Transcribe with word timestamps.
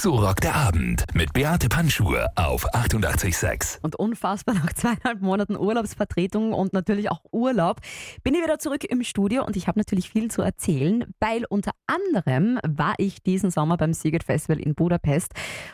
So 0.00 0.14
rockt 0.14 0.44
der 0.44 0.54
Abend 0.54 1.06
mit 1.12 1.32
Beate 1.32 1.68
Panschur 1.68 2.28
auf 2.36 2.72
88,6. 2.72 3.80
Und 3.82 3.96
unfassbar 3.96 4.54
nach 4.54 4.72
zweieinhalb 4.72 5.20
Monaten 5.20 5.56
Urlaubsvertretung 5.56 6.52
und 6.52 6.72
natürlich 6.72 7.10
auch 7.10 7.20
Urlaub 7.32 7.80
bin 8.22 8.36
ich 8.36 8.44
wieder 8.44 8.60
zurück 8.60 8.84
im 8.84 9.02
Studio 9.02 9.44
und 9.44 9.56
ich 9.56 9.66
habe 9.66 9.80
natürlich 9.80 10.08
viel 10.08 10.30
zu 10.30 10.40
erzählen, 10.40 11.04
weil 11.18 11.46
unter 11.48 11.72
anderem 11.88 12.60
war 12.64 12.94
ich 12.98 13.24
diesen 13.24 13.50
Sommer 13.50 13.76
beim 13.76 13.92
Siget 13.92 14.22
Festival 14.22 14.60
in 14.60 14.76
Budapest 14.76 15.32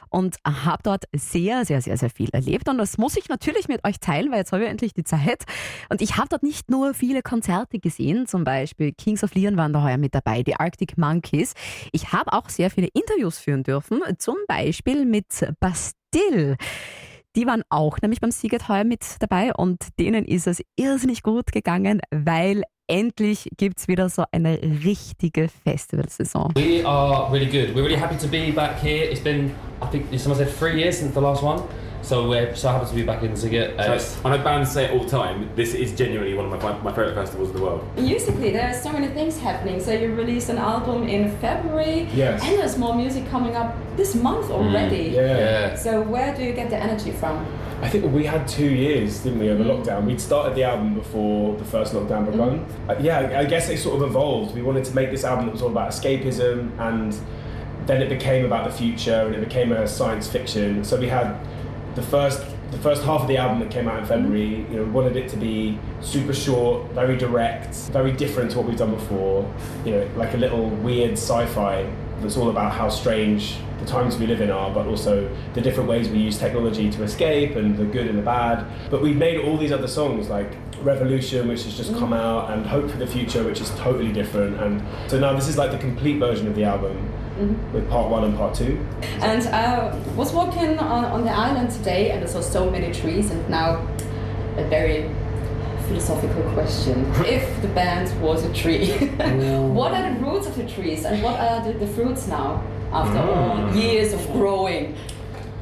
und 0.08 0.36
habe 0.42 0.82
dort 0.82 1.04
sehr, 1.12 1.66
sehr, 1.66 1.82
sehr, 1.82 1.98
sehr 1.98 2.08
viel 2.08 2.30
erlebt 2.30 2.70
und 2.70 2.78
das 2.78 2.96
muss 2.96 3.18
ich 3.18 3.28
natürlich 3.28 3.68
mit 3.68 3.84
euch 3.86 4.00
teilen, 4.00 4.32
weil 4.32 4.38
jetzt 4.38 4.52
habe 4.52 4.64
ich 4.64 4.70
endlich 4.70 4.94
die 4.94 5.04
Zeit 5.04 5.44
und 5.90 6.00
ich 6.00 6.16
habe 6.16 6.28
dort 6.30 6.42
nicht 6.42 6.70
nur 6.70 6.94
viele 6.94 7.20
Konzerte 7.20 7.78
gesehen, 7.78 8.26
zum 8.26 8.44
Beispiel 8.44 8.92
Kings 8.92 9.22
of 9.22 9.34
Leon 9.34 9.58
waren 9.58 9.74
da 9.74 9.82
heuer 9.82 9.98
mit 9.98 10.14
dabei, 10.14 10.42
die 10.42 10.56
Arctic 10.56 10.96
Monkeys. 10.96 11.52
Ich 11.92 12.12
habe 12.12 12.32
auch 12.32 12.48
sehr 12.48 12.70
viele 12.70 12.88
Interviews 12.94 13.38
führen 13.38 13.64
dürfen, 13.64 14.00
zum 14.18 14.36
Beispiel 14.48 15.04
mit 15.04 15.26
Bastille. 15.60 16.56
Die 17.36 17.46
waren 17.46 17.62
auch 17.68 17.98
nämlich 18.00 18.20
beim 18.20 18.30
Siget 18.30 18.68
heuer 18.68 18.84
mit 18.84 19.02
dabei 19.18 19.52
und 19.54 19.88
denen 19.98 20.24
ist 20.24 20.46
es 20.46 20.62
irrsinnig 20.76 21.22
gut 21.22 21.50
gegangen, 21.50 22.00
weil 22.10 22.62
endlich 22.86 23.48
gibt 23.56 23.78
es 23.78 23.88
wieder 23.88 24.08
so 24.08 24.24
eine 24.30 24.60
richtige 24.62 25.48
Festivalsaison. 25.48 26.52
We 26.54 26.86
are 26.86 27.32
really 27.32 27.46
good. 27.46 27.74
We're 27.74 27.84
really 27.84 27.98
happy 27.98 28.16
to 28.18 28.28
be 28.28 28.52
back 28.52 28.80
here. 28.80 29.10
It's 29.10 29.20
been, 29.20 29.50
I 29.82 29.86
think, 29.90 30.06
someone 30.18 30.38
said 30.38 30.54
three 30.56 30.80
years 30.80 30.98
since 30.98 31.14
the 31.14 31.20
last 31.20 31.42
one. 31.42 31.62
So 32.04 32.28
we're 32.28 32.54
so 32.54 32.68
happy 32.68 32.84
to 32.86 32.94
be 32.94 33.02
back 33.02 33.22
in 33.22 33.32
Ziget. 33.32 33.78
Uh, 33.78 33.98
So, 33.98 34.28
I 34.28 34.36
know 34.36 34.44
bands 34.44 34.70
say 34.70 34.84
it 34.84 34.90
all 34.92 35.04
the 35.04 35.10
time. 35.10 35.48
This 35.56 35.72
is 35.72 35.92
genuinely 35.96 36.34
one 36.34 36.52
of 36.52 36.62
my, 36.62 36.72
my 36.82 36.90
favourite 36.90 37.14
festivals 37.14 37.48
in 37.48 37.56
the 37.56 37.62
world. 37.62 37.82
Musically, 37.96 38.50
there 38.50 38.68
are 38.68 38.74
so 38.74 38.92
many 38.92 39.08
things 39.08 39.38
happening. 39.40 39.80
So 39.80 39.92
you 39.92 40.14
released 40.14 40.50
an 40.50 40.58
album 40.58 41.08
in 41.08 41.34
February, 41.38 42.06
Yes. 42.14 42.42
and 42.44 42.58
there's 42.58 42.76
more 42.76 42.94
music 42.94 43.26
coming 43.30 43.56
up 43.56 43.74
this 43.96 44.14
month 44.14 44.50
already. 44.50 45.12
Yeah. 45.14 45.38
yeah. 45.38 45.74
So 45.76 46.02
where 46.02 46.36
do 46.36 46.42
you 46.44 46.52
get 46.52 46.68
the 46.68 46.76
energy 46.76 47.10
from? 47.10 47.46
I 47.80 47.88
think 47.88 48.12
we 48.12 48.26
had 48.26 48.46
two 48.46 48.68
years, 48.68 49.20
didn't 49.22 49.38
we, 49.38 49.48
over 49.48 49.64
lockdown? 49.64 50.04
We'd 50.04 50.20
started 50.20 50.54
the 50.54 50.64
album 50.64 50.94
before 50.94 51.56
the 51.56 51.64
first 51.64 51.94
lockdown 51.94 52.30
begun. 52.30 52.66
Uh, 52.86 52.96
yeah, 53.00 53.20
I- 53.20 53.38
I 53.40 53.44
guess 53.46 53.70
it 53.70 53.78
sort 53.78 53.96
of 53.96 54.02
evolved. 54.10 54.54
We 54.54 54.60
wanted 54.60 54.84
to 54.84 54.94
make 54.94 55.10
this 55.10 55.24
album 55.24 55.46
that 55.46 55.52
was 55.52 55.62
all 55.62 55.70
about 55.70 55.88
escapism, 55.90 56.78
and 56.78 57.16
then 57.86 58.02
it 58.02 58.10
became 58.10 58.44
about 58.44 58.64
the 58.70 58.76
future, 58.76 59.20
and 59.24 59.34
it 59.34 59.40
became 59.48 59.72
a 59.72 59.88
science 59.88 60.28
fiction. 60.28 60.84
So 60.84 60.98
we 60.98 61.08
had 61.08 61.34
the 61.94 62.02
first. 62.02 62.44
The 62.70 62.80
first 62.80 63.04
half 63.04 63.20
of 63.20 63.28
the 63.28 63.36
album 63.36 63.60
that 63.60 63.70
came 63.70 63.86
out 63.86 64.00
in 64.00 64.04
February, 64.04 64.66
you 64.68 64.76
know, 64.76 64.84
wanted 64.86 65.14
it 65.14 65.28
to 65.28 65.36
be 65.36 65.78
super 66.00 66.34
short, 66.34 66.90
very 66.90 67.16
direct, 67.16 67.72
very 67.92 68.10
different 68.10 68.50
to 68.50 68.58
what 68.58 68.66
we've 68.66 68.76
done 68.76 68.92
before. 68.92 69.48
You 69.84 69.92
know, 69.92 70.10
like 70.16 70.34
a 70.34 70.36
little 70.38 70.70
weird 70.70 71.12
sci-fi 71.12 71.88
that's 72.20 72.36
all 72.36 72.50
about 72.50 72.72
how 72.72 72.88
strange 72.88 73.58
the 73.78 73.86
times 73.86 74.16
we 74.16 74.26
live 74.26 74.40
in 74.40 74.50
are, 74.50 74.72
but 74.72 74.86
also 74.86 75.30
the 75.52 75.60
different 75.60 75.88
ways 75.88 76.08
we 76.08 76.18
use 76.18 76.38
technology 76.38 76.90
to 76.90 77.02
escape 77.04 77.54
and 77.54 77.76
the 77.76 77.84
good 77.84 78.08
and 78.08 78.18
the 78.18 78.22
bad. 78.22 78.66
But 78.90 79.02
we've 79.02 79.16
made 79.16 79.40
all 79.44 79.56
these 79.56 79.72
other 79.72 79.88
songs 79.88 80.28
like 80.28 80.52
Revolution, 80.82 81.48
which 81.48 81.64
has 81.64 81.76
just 81.76 81.92
come 81.92 82.10
mm. 82.10 82.18
out, 82.18 82.50
and 82.50 82.66
Hope 82.66 82.90
for 82.90 82.98
the 82.98 83.06
Future, 83.06 83.42
which 83.44 83.60
is 83.60 83.70
totally 83.70 84.12
different. 84.12 84.60
And 84.60 84.82
so 85.10 85.18
now 85.18 85.32
this 85.32 85.48
is 85.48 85.56
like 85.56 85.70
the 85.70 85.78
complete 85.78 86.18
version 86.18 86.46
of 86.46 86.54
the 86.54 86.64
album 86.64 87.10
Mm-hmm. 87.34 87.72
with 87.72 87.90
part 87.90 88.10
one 88.10 88.22
and 88.22 88.36
part 88.36 88.54
two. 88.54 88.78
And 89.20 89.42
I 89.48 89.92
was 90.14 90.32
walking 90.32 90.78
on, 90.78 91.04
on 91.04 91.24
the 91.24 91.32
island 91.32 91.68
today, 91.72 92.12
and 92.12 92.22
I 92.22 92.28
saw 92.28 92.40
so 92.40 92.70
many 92.70 92.92
trees. 92.92 93.32
And 93.32 93.50
now, 93.50 93.84
a 94.56 94.64
very 94.68 95.10
philosophical 95.88 96.44
question: 96.52 97.04
If 97.26 97.60
the 97.60 97.66
band 97.66 98.08
was 98.22 98.44
a 98.44 98.52
tree, 98.52 98.92
what 98.92 99.92
are 99.94 100.06
um, 100.06 100.14
the 100.14 100.20
roots 100.20 100.46
of 100.46 100.54
the 100.54 100.68
trees, 100.68 101.04
and 101.04 101.24
what 101.24 101.40
are 101.40 101.60
the, 101.64 101.76
the 101.76 101.88
fruits 101.88 102.28
now 102.28 102.62
after 102.92 103.18
all 103.18 103.56
mm. 103.56 103.82
years 103.82 104.12
of 104.12 104.24
growing? 104.30 104.96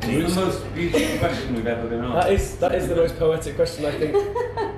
It's 0.02 0.34
the 0.34 0.40
most 0.44 0.74
beautiful 0.74 1.18
question 1.20 1.54
we've 1.54 1.66
ever 1.66 1.88
been 1.88 2.02
That 2.02 2.32
is 2.32 2.56
that 2.56 2.74
is 2.74 2.88
the 2.88 2.96
most 2.96 3.18
poetic 3.18 3.56
question 3.56 3.86
I 3.86 3.92
think 3.92 4.14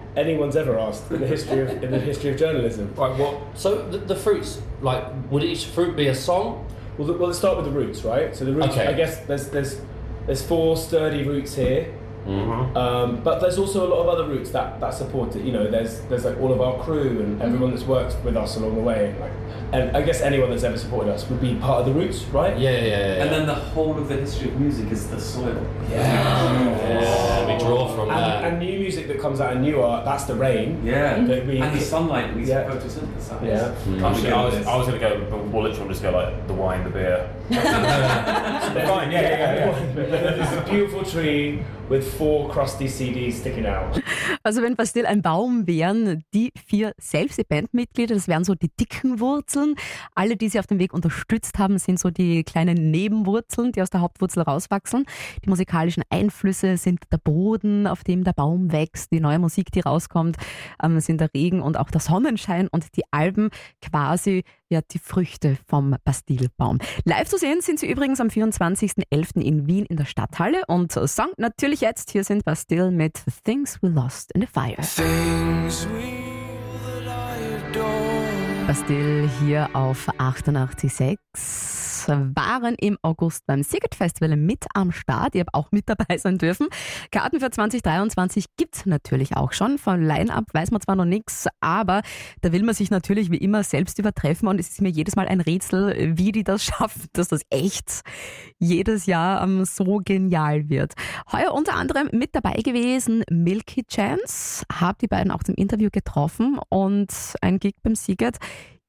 anyone's 0.16 0.54
ever 0.54 0.78
asked 0.78 1.10
in 1.10 1.20
the 1.20 1.26
history 1.26 1.60
of 1.62 1.82
in 1.82 1.90
the 1.90 1.98
history 1.98 2.30
of 2.30 2.38
journalism. 2.38 2.94
Right. 2.94 3.18
What? 3.18 3.40
So 3.54 3.88
the, 3.88 3.98
the 3.98 4.14
fruits, 4.14 4.60
like, 4.80 5.04
would 5.30 5.42
each 5.42 5.64
fruit 5.66 5.96
be 5.96 6.06
a 6.06 6.14
song? 6.14 6.66
Well, 6.98 7.08
well, 7.08 7.26
let's 7.28 7.38
start 7.38 7.56
with 7.56 7.66
the 7.66 7.72
roots, 7.72 8.04
right? 8.04 8.34
So 8.34 8.44
the 8.44 8.52
roots. 8.52 8.68
Okay. 8.68 8.86
I 8.86 8.92
guess 8.92 9.18
there's 9.26 9.48
there's 9.48 9.80
there's 10.26 10.42
four 10.42 10.76
sturdy 10.76 11.24
roots 11.24 11.54
here, 11.54 11.92
Mm-hmm. 12.26 12.76
um, 12.76 13.20
but 13.22 13.40
there's 13.40 13.58
also 13.58 13.86
a 13.86 13.88
lot 13.88 14.00
of 14.00 14.08
other 14.08 14.26
roots 14.26 14.50
that 14.52 14.80
that 14.80 14.94
support 14.94 15.36
it. 15.36 15.44
You 15.44 15.52
know, 15.52 15.70
there's 15.70 16.00
there's 16.08 16.24
like 16.24 16.38
all 16.40 16.52
of 16.52 16.60
our 16.60 16.82
crew 16.82 17.20
and 17.20 17.42
everyone 17.42 17.70
that's 17.70 17.84
worked 17.84 18.16
with 18.24 18.36
us 18.36 18.56
along 18.56 18.76
the 18.76 18.80
way, 18.80 19.10
and, 19.10 19.20
like, 19.20 19.32
and 19.72 19.96
I 19.96 20.02
guess 20.02 20.20
anyone 20.22 20.50
that's 20.50 20.62
ever 20.62 20.78
supported 20.78 21.10
us 21.12 21.28
would 21.28 21.40
be 21.40 21.54
part 21.56 21.80
of 21.80 21.86
the 21.86 21.92
roots, 21.92 22.24
right? 22.26 22.56
Yeah, 22.58 22.70
yeah, 22.70 22.76
yeah. 22.78 22.88
yeah. 23.16 23.22
And 23.24 23.30
then 23.30 23.46
the 23.46 23.54
whole 23.54 23.98
of 23.98 24.08
the 24.08 24.16
history 24.16 24.48
of 24.48 24.58
music 24.60 24.90
is 24.90 25.08
the 25.08 25.20
soil. 25.20 25.66
yeah, 25.90 27.46
we 27.46 27.58
draw 27.58 27.88
from 27.94 28.08
And, 28.10 28.18
that. 28.18 28.44
and 28.44 28.58
new 28.58 28.78
music 28.78 29.08
that 29.08 29.20
comes 29.20 29.40
out 29.40 29.52
and 29.52 29.62
new 29.62 29.82
art, 29.82 30.04
that's 30.04 30.24
the 30.24 30.34
rain. 30.34 30.80
Yeah. 30.84 31.22
That 31.24 31.46
we- 31.46 31.58
and 31.60 31.76
the 31.76 31.80
sunlight 31.80 32.34
we 32.34 32.44
Yeah. 32.44 32.68
photosynthesize. 32.70 33.44
Yeah. 33.44 34.06
Actually, 34.08 34.32
I 34.32 34.44
was, 34.44 34.66
I 34.66 34.76
was 34.76 34.86
going 34.88 35.00
to 35.00 35.08
go, 35.08 35.44
We'll 35.52 35.62
literally 35.64 35.88
just 35.90 36.02
go 36.02 36.10
like 36.10 36.46
the 36.46 36.54
wine, 36.54 36.84
the 36.84 36.90
beer. 36.90 37.28
Fine, 37.50 39.10
yeah, 39.10 39.20
yeah, 39.20 39.66
yeah. 39.66 39.94
There's 39.94 40.52
a 40.52 40.64
beautiful 40.70 41.04
tree 41.04 41.62
with 41.88 42.13
four 42.18 42.48
crusty 42.50 42.88
CDs 42.88 43.38
sticking 43.38 43.66
out. 43.66 44.00
Also 44.42 44.62
wenn 44.62 44.76
Bastille 44.76 45.08
ein 45.08 45.22
Baum 45.22 45.66
wären, 45.66 46.22
die 46.32 46.52
vier 46.66 46.92
selbst 46.98 47.38
die 47.38 47.44
Bandmitglieder, 47.44 48.14
das 48.14 48.28
wären 48.28 48.44
so 48.44 48.54
die 48.54 48.70
dicken 48.78 49.20
Wurzeln. 49.20 49.74
Alle, 50.14 50.36
die 50.36 50.48
sie 50.48 50.58
auf 50.58 50.66
dem 50.66 50.78
Weg 50.78 50.92
unterstützt 50.92 51.58
haben, 51.58 51.78
sind 51.78 51.98
so 51.98 52.10
die 52.10 52.44
kleinen 52.44 52.90
Nebenwurzeln, 52.90 53.72
die 53.72 53.82
aus 53.82 53.90
der 53.90 54.00
Hauptwurzel 54.00 54.42
rauswachsen. 54.42 55.04
Die 55.44 55.48
musikalischen 55.48 56.02
Einflüsse 56.10 56.76
sind 56.76 57.00
der 57.12 57.18
Boden, 57.18 57.86
auf 57.86 58.04
dem 58.04 58.24
der 58.24 58.32
Baum 58.32 58.72
wächst. 58.72 59.12
Die 59.12 59.20
neue 59.20 59.38
Musik, 59.38 59.72
die 59.72 59.80
rauskommt, 59.80 60.36
ähm, 60.82 61.00
sind 61.00 61.20
der 61.20 61.32
Regen 61.34 61.60
und 61.60 61.78
auch 61.78 61.90
der 61.90 62.00
Sonnenschein 62.00 62.68
und 62.68 62.96
die 62.96 63.04
Alben 63.10 63.50
quasi 63.80 64.44
ja 64.74 64.80
die 64.82 64.98
Früchte 64.98 65.56
vom 65.66 65.96
Bastillebaum. 66.04 66.78
Live 67.04 67.28
zu 67.28 67.38
sehen 67.38 67.60
sind 67.60 67.78
sie 67.78 67.90
übrigens 67.90 68.20
am 68.20 68.28
24.11. 68.28 69.40
in 69.40 69.66
Wien 69.66 69.86
in 69.86 69.96
der 69.96 70.04
Stadthalle 70.04 70.62
und 70.66 70.92
Song 70.92 71.32
natürlich 71.38 71.80
jetzt. 71.80 72.10
Hier 72.10 72.24
sind 72.24 72.44
Bastille 72.44 72.90
mit 72.90 73.22
Things 73.44 73.80
We 73.82 73.88
Lost 73.88 74.32
in 74.32 74.42
the 74.42 74.46
Fire. 74.46 74.76
Bastille 78.66 79.30
hier 79.40 79.70
auf 79.74 80.08
88.6 80.18 81.83
waren 82.08 82.74
im 82.76 82.98
August 83.02 83.46
beim 83.46 83.62
Siget 83.62 83.94
Festival 83.94 84.36
mit 84.36 84.64
am 84.74 84.92
Start. 84.92 85.34
Ihr 85.34 85.40
habt 85.40 85.54
auch 85.54 85.72
mit 85.72 85.88
dabei 85.88 86.18
sein 86.18 86.38
dürfen. 86.38 86.68
Karten 87.10 87.40
für 87.40 87.50
2023 87.50 88.46
gibt's 88.56 88.86
natürlich 88.86 89.36
auch 89.36 89.52
schon. 89.52 89.78
Von 89.78 90.02
Line-Up 90.02 90.44
weiß 90.52 90.70
man 90.70 90.80
zwar 90.80 90.96
noch 90.96 91.04
nichts, 91.04 91.46
aber 91.60 92.02
da 92.40 92.52
will 92.52 92.62
man 92.62 92.74
sich 92.74 92.90
natürlich 92.90 93.30
wie 93.30 93.36
immer 93.36 93.62
selbst 93.62 93.98
übertreffen 93.98 94.48
und 94.48 94.58
es 94.60 94.70
ist 94.70 94.80
mir 94.80 94.90
jedes 94.90 95.16
Mal 95.16 95.28
ein 95.28 95.40
Rätsel, 95.40 96.16
wie 96.16 96.32
die 96.32 96.44
das 96.44 96.64
schaffen, 96.64 97.06
dass 97.12 97.28
das 97.28 97.42
echt 97.50 98.02
jedes 98.58 99.06
Jahr 99.06 99.42
ähm, 99.42 99.64
so 99.64 100.00
genial 100.04 100.68
wird. 100.68 100.94
Heuer 101.32 101.52
unter 101.52 101.74
anderem 101.74 102.08
mit 102.12 102.34
dabei 102.34 102.54
gewesen 102.62 103.24
Milky 103.30 103.84
Chance, 103.84 104.64
hab 104.72 104.98
die 104.98 105.08
beiden 105.08 105.30
auch 105.30 105.42
zum 105.42 105.54
Interview 105.54 105.88
getroffen 105.92 106.58
und 106.68 107.12
ein 107.40 107.58
Gig 107.58 107.74
beim 107.82 107.94
Siget. 107.94 108.38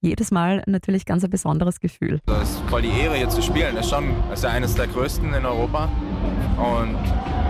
Jedes 0.02 0.32
Mal 0.32 0.62
natürlich 0.68 1.06
ganz 1.06 1.24
ein 1.24 1.30
besonderes 1.30 1.80
Gefühl. 1.80 2.20
Das 2.26 2.52
ist 2.52 2.60
voll 2.70 2.82
die 2.84 2.92
Ehre 2.92 3.16
hier 3.16 3.30
zu 3.30 3.42
spielen. 3.42 3.76
Das 3.76 3.86
ist 3.86 3.92
schon 3.92 4.14
das 4.30 4.40
ist 4.40 4.44
ja 4.44 4.52
eines 4.52 4.76
der 4.76 4.88
größten 4.88 5.34
in 5.34 5.46
Europa. 5.46 5.90
Und 6.58 6.98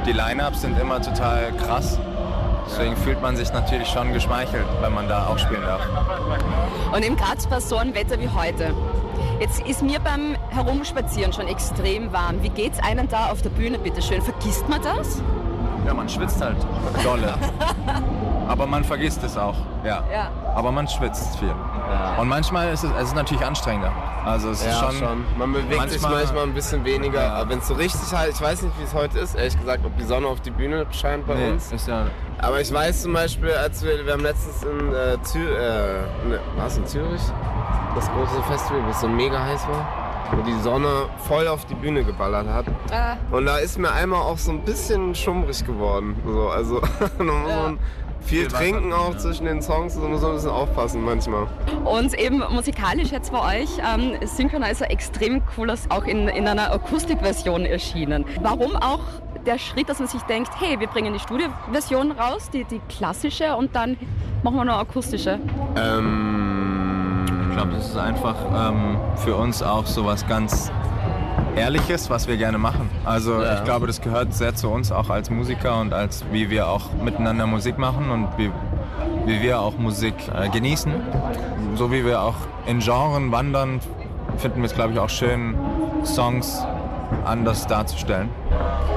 die 0.05 0.13
Line-Ups 0.13 0.61
sind 0.61 0.79
immer 0.79 1.01
total 1.01 1.51
krass. 1.57 1.99
Deswegen 2.67 2.95
fühlt 2.97 3.21
man 3.21 3.35
sich 3.35 3.51
natürlich 3.53 3.87
schon 3.89 4.11
geschmeichelt, 4.13 4.65
wenn 4.81 4.93
man 4.93 5.07
da 5.07 5.27
auch 5.27 5.37
spielen 5.37 5.61
darf. 5.61 5.81
Und 6.93 7.03
im 7.05 7.15
Graz 7.15 7.45
bei 7.47 7.59
so 7.59 7.77
einem 7.77 7.93
Wetter 7.93 8.19
wie 8.19 8.29
heute. 8.29 8.73
Jetzt 9.39 9.59
ist 9.67 9.83
mir 9.83 9.99
beim 9.99 10.35
Herumspazieren 10.49 11.33
schon 11.33 11.47
extrem 11.47 12.11
warm. 12.13 12.41
Wie 12.41 12.49
geht's 12.49 12.79
einem 12.79 13.07
da 13.09 13.31
auf 13.31 13.41
der 13.41 13.49
Bühne, 13.49 13.77
bitte 13.77 14.01
schön? 14.01 14.21
Vergisst 14.21 14.67
man 14.69 14.81
das? 14.81 15.21
Ja, 15.85 15.93
man 15.93 16.07
schwitzt 16.09 16.41
halt 16.41 16.55
dolle. 17.03 17.35
Aber 18.47 18.65
man 18.65 18.83
vergisst 18.83 19.23
es 19.23 19.37
auch, 19.37 19.55
ja. 19.83 20.03
Ja. 20.11 20.31
Aber 20.55 20.71
man 20.71 20.87
schwitzt 20.87 21.37
viel. 21.37 21.53
Und 22.19 22.27
manchmal 22.29 22.71
ist 22.73 22.83
es, 22.83 22.91
es 22.97 23.07
ist 23.09 23.15
natürlich 23.15 23.45
anstrengender. 23.45 23.91
Also 24.25 24.49
es 24.49 24.61
ist 24.61 24.67
Ja, 24.67 24.89
schon, 24.91 24.97
schon. 24.97 25.25
Man 25.37 25.53
bewegt 25.53 25.89
sich 25.89 26.01
manchmal- 26.01 26.23
manchmal 26.23 26.43
ein 26.43 26.53
bisschen 26.53 26.83
weniger, 26.85 27.21
Ja. 27.21 27.33
aber 27.35 27.49
wenn 27.51 27.59
es 27.59 27.67
so 27.67 27.73
richtig 27.75 28.11
halt, 28.17 28.31
ich 28.33 28.41
weiß 28.41 28.61
nicht, 28.63 28.79
wie 28.79 28.83
es 28.83 28.93
heute 28.93 29.19
ist, 29.19 29.35
ehrlich 29.35 29.59
gesagt, 29.59 29.85
ob 29.85 29.95
die 29.97 30.03
Sonne 30.03 30.27
auf 30.27 30.41
die 30.41 30.51
Bühne 30.51 30.85
scheint 30.91 31.27
bei 31.27 31.35
nee, 31.35 31.51
uns. 31.51 31.71
ist 31.71 31.87
ja, 31.87 32.05
Aber 32.39 32.59
ich 32.61 32.73
weiß 32.73 33.03
zum 33.03 33.13
Beispiel, 33.13 33.51
als 33.51 33.83
wir, 33.83 34.05
wir 34.05 34.13
haben 34.13 34.23
letztens 34.23 34.63
in 34.63 34.93
äh, 34.93 35.21
Zürich, 35.23 35.49
äh, 35.57 36.27
ne, 36.27 36.39
was 36.57 36.77
in 36.77 36.85
Zürich? 36.85 37.21
Das 37.95 38.09
große 38.11 38.41
Festival, 38.43 38.83
wo 38.85 38.89
es 38.89 38.99
so 39.01 39.07
mega 39.07 39.39
heiß 39.41 39.67
war, 39.67 39.87
wo 40.31 40.41
die 40.41 40.59
Sonne 40.61 40.89
voll 41.27 41.47
auf 41.47 41.65
die 41.65 41.75
Bühne 41.75 42.03
geballert 42.03 42.47
hat. 42.47 42.65
Ah. 42.91 43.15
Und 43.31 43.45
da 43.45 43.57
ist 43.57 43.77
mir 43.77 43.91
einmal 43.91 44.21
auch 44.21 44.37
so 44.37 44.51
ein 44.51 44.61
bisschen 44.63 45.13
schummrig 45.15 45.63
geworden. 45.65 46.15
So, 46.25 46.49
also 46.49 46.81
muss 47.19 47.25
man 47.27 47.79
Viel 48.25 48.47
trinken, 48.47 48.91
auch 48.91 49.13
ja. 49.13 49.17
zwischen 49.17 49.45
den 49.45 49.61
Songs, 49.61 49.95
also 49.95 50.07
muss 50.07 50.21
man 50.21 50.31
ein 50.31 50.35
bisschen 50.35 50.51
aufpassen 50.51 51.03
manchmal. 51.03 51.47
Und 51.85 52.13
eben 52.19 52.43
musikalisch 52.49 53.11
jetzt 53.11 53.31
bei 53.31 53.61
euch 53.61 53.69
ähm, 53.79 54.13
Synchronizer 54.25 54.89
extrem 54.89 55.43
cool, 55.57 55.69
ist, 55.69 55.91
auch 55.91 56.05
in, 56.05 56.27
in 56.27 56.47
einer 56.47 56.71
Akustikversion 56.71 57.65
erschienen. 57.65 58.25
Warum 58.41 58.75
auch 58.75 59.01
der 59.45 59.59
Schritt, 59.59 59.89
dass 59.89 59.99
man 59.99 60.07
sich 60.07 60.21
denkt, 60.23 60.49
hey, 60.59 60.79
wir 60.79 60.87
bringen 60.87 61.13
die 61.13 61.19
Studioversion 61.19 62.11
raus, 62.11 62.49
die, 62.51 62.63
die 62.63 62.81
klassische, 62.89 63.55
und 63.55 63.75
dann 63.75 63.95
machen 64.41 64.55
wir 64.55 64.65
noch 64.65 64.79
akustische? 64.79 65.39
Ähm, 65.75 67.25
Ich 67.49 67.55
glaube, 67.55 67.73
das 67.73 67.87
ist 67.89 67.97
einfach 67.97 68.35
ähm, 68.53 68.97
für 69.15 69.35
uns 69.35 69.63
auch 69.63 69.85
so 69.85 70.03
was 70.03 70.27
ganz 70.27 70.71
Ehrliches, 71.55 72.09
was 72.09 72.27
wir 72.27 72.37
gerne 72.37 72.57
machen. 72.57 72.89
Also 73.05 73.41
Ja. 73.41 73.55
ich 73.55 73.63
glaube, 73.63 73.87
das 73.87 74.01
gehört 74.01 74.33
sehr 74.33 74.55
zu 74.55 74.69
uns 74.69 74.91
auch 74.91 75.09
als 75.09 75.29
Musiker 75.29 75.79
und 75.79 75.93
als 75.93 76.23
wie 76.31 76.49
wir 76.49 76.67
auch 76.67 76.91
miteinander 77.03 77.47
Musik 77.47 77.77
machen 77.77 78.09
und 78.09 78.27
wie, 78.37 78.51
wie 79.25 79.41
wir 79.41 79.59
auch 79.61 79.77
Musik 79.77 80.15
äh, 80.33 80.49
genießen. 80.49 80.93
So 81.75 81.91
wie 81.91 82.05
wir 82.05 82.21
auch 82.21 82.35
in 82.67 82.79
Genren 82.79 83.31
wandern, 83.31 83.79
finden 84.37 84.59
wir 84.59 84.65
es, 84.65 84.73
glaube 84.75 84.93
ich, 84.93 84.99
auch 84.99 85.09
schön, 85.09 85.55
Songs 86.03 86.63
anders 87.23 87.67
darzustellen. 87.67 88.29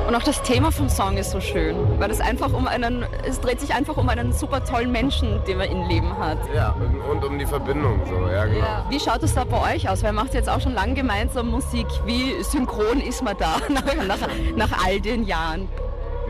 Und 0.06 0.14
auch 0.14 0.22
das 0.22 0.42
Thema 0.42 0.72
vom 0.72 0.88
Song 0.88 1.18
ist 1.18 1.32
so 1.32 1.40
schön, 1.40 1.76
weil 1.98 2.10
es 2.10 2.20
einfach 2.20 2.52
um 2.52 2.66
einen, 2.66 3.04
es 3.26 3.40
dreht 3.40 3.60
sich 3.60 3.74
einfach 3.74 3.96
um 3.96 4.08
einen 4.08 4.32
super 4.32 4.64
tollen 4.64 4.90
Menschen, 4.90 5.42
den 5.46 5.58
man 5.58 5.68
im 5.68 5.86
Leben 5.86 6.16
hat. 6.18 6.38
ja, 6.54 6.74
und, 7.10 7.24
um 7.24 7.38
die 7.38 7.44
Verbindung 7.46 8.00
so, 8.06 8.28
ja 8.28 8.46
genau. 8.46 8.66
Wie 8.88 8.98
schaut 8.98 9.22
es 9.22 9.34
da 9.34 9.44
bei 9.44 9.74
euch 9.74 9.88
aus? 9.88 10.02
Weil 10.02 10.10
ihr 10.10 10.14
macht 10.14 10.32
jetzt 10.32 10.48
auch 10.48 10.60
schon 10.60 10.72
lange 10.72 10.94
gemeinsam 10.94 11.50
Musik. 11.50 11.86
Wie 12.06 12.42
synchron 12.42 13.00
ist 13.00 13.22
man 13.22 13.36
da 13.38 13.56
nach, 13.68 13.84
nach, 14.06 14.28
nach 14.56 14.86
all 14.86 15.00
den 15.00 15.24
Jahren? 15.24 15.68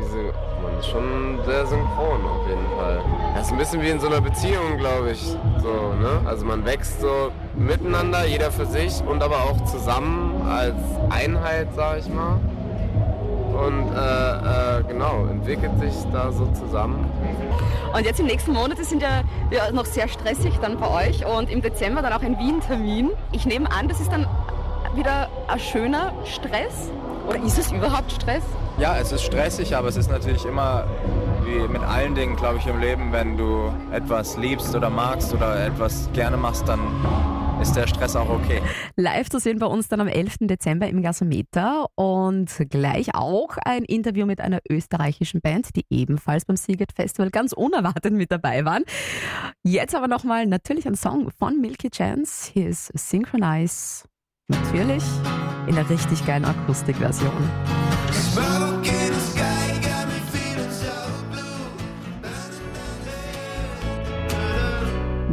Diese, 0.00 0.32
man 0.62 0.78
ist 0.78 0.86
schon 0.88 1.38
sehr 1.44 1.66
synchron 1.66 2.24
auf 2.24 2.48
jeden 2.48 2.66
Fall. 2.76 3.02
Das 3.34 3.46
ist 3.46 3.52
ein 3.52 3.58
bisschen 3.58 3.82
wie 3.82 3.88
in 3.88 4.00
so 4.00 4.06
einer 4.06 4.20
Beziehung, 4.20 4.78
glaube 4.78 5.12
ich. 5.12 5.20
So, 5.62 5.94
ne? 6.00 6.20
Also 6.26 6.44
man 6.44 6.64
wächst 6.64 7.00
so 7.00 7.30
miteinander, 7.56 8.26
jeder 8.26 8.50
für 8.50 8.66
sich 8.66 9.02
und 9.06 9.22
aber 9.22 9.36
auch 9.36 9.64
zusammen 9.64 10.46
als 10.48 10.76
Einheit, 11.10 11.68
sag 11.74 11.98
ich 11.98 12.08
mal. 12.08 12.38
Und 13.58 13.90
äh, 13.92 14.78
äh, 14.78 14.82
genau, 14.84 15.26
entwickelt 15.26 15.72
sich 15.80 15.94
da 16.12 16.30
so 16.30 16.46
zusammen. 16.52 17.10
Und 17.92 18.04
jetzt 18.04 18.20
im 18.20 18.26
nächsten 18.26 18.52
Monat, 18.52 18.78
sind 18.78 19.02
ja, 19.02 19.22
ja 19.50 19.72
noch 19.72 19.86
sehr 19.86 20.06
stressig 20.08 20.58
dann 20.60 20.78
bei 20.78 21.08
euch 21.08 21.26
und 21.26 21.50
im 21.50 21.60
Dezember 21.62 22.02
dann 22.02 22.12
auch 22.12 22.22
ein 22.22 22.38
Wien-Termin. 22.38 23.10
Ich 23.32 23.46
nehme 23.46 23.70
an, 23.72 23.88
das 23.88 24.00
ist 24.00 24.12
dann 24.12 24.26
wieder 24.94 25.28
ein 25.48 25.58
schöner 25.58 26.12
Stress. 26.24 26.90
Oder 27.28 27.42
ist 27.42 27.58
es 27.58 27.72
überhaupt 27.72 28.12
Stress? 28.12 28.44
Ja, 28.78 28.96
es 28.96 29.10
ist 29.10 29.24
stressig, 29.24 29.74
aber 29.74 29.88
es 29.88 29.96
ist 29.96 30.08
natürlich 30.08 30.44
immer 30.44 30.86
wie 31.44 31.66
mit 31.66 31.82
allen 31.82 32.14
Dingen, 32.14 32.36
glaube 32.36 32.58
ich, 32.58 32.66
im 32.68 32.78
Leben, 32.78 33.10
wenn 33.10 33.36
du 33.36 33.72
etwas 33.90 34.36
liebst 34.36 34.74
oder 34.76 34.88
magst 34.88 35.34
oder 35.34 35.66
etwas 35.66 36.08
gerne 36.12 36.36
machst, 36.36 36.68
dann 36.68 36.80
ist 37.60 37.74
der 37.74 37.88
Stress 37.88 38.14
auch 38.14 38.28
okay. 38.28 38.62
Live 38.94 39.30
zu 39.30 39.40
sehen 39.40 39.58
bei 39.58 39.66
uns 39.66 39.88
dann 39.88 40.00
am 40.00 40.06
11. 40.06 40.36
Dezember 40.42 40.88
im 40.88 41.02
Gasometer 41.02 41.86
und 41.96 42.50
gleich 42.70 43.16
auch 43.16 43.56
ein 43.64 43.82
Interview 43.82 44.26
mit 44.26 44.40
einer 44.40 44.60
österreichischen 44.70 45.40
Band, 45.40 45.74
die 45.74 45.84
ebenfalls 45.90 46.44
beim 46.44 46.56
Seagate 46.56 46.94
Festival 46.94 47.30
ganz 47.30 47.52
unerwartet 47.52 48.12
mit 48.12 48.30
dabei 48.30 48.64
waren. 48.64 48.84
Jetzt 49.64 49.96
aber 49.96 50.06
nochmal 50.06 50.46
natürlich 50.46 50.86
ein 50.86 50.94
Song 50.94 51.30
von 51.36 51.60
Milky 51.60 51.90
Chance. 51.90 52.52
Hier 52.52 52.68
ist 52.68 52.96
Synchronize. 52.96 54.04
Natürlich 54.46 55.02
in 55.66 55.74
der 55.74 55.90
richtig 55.90 56.24
geilen 56.24 56.44
Akustikversion. 56.44 57.32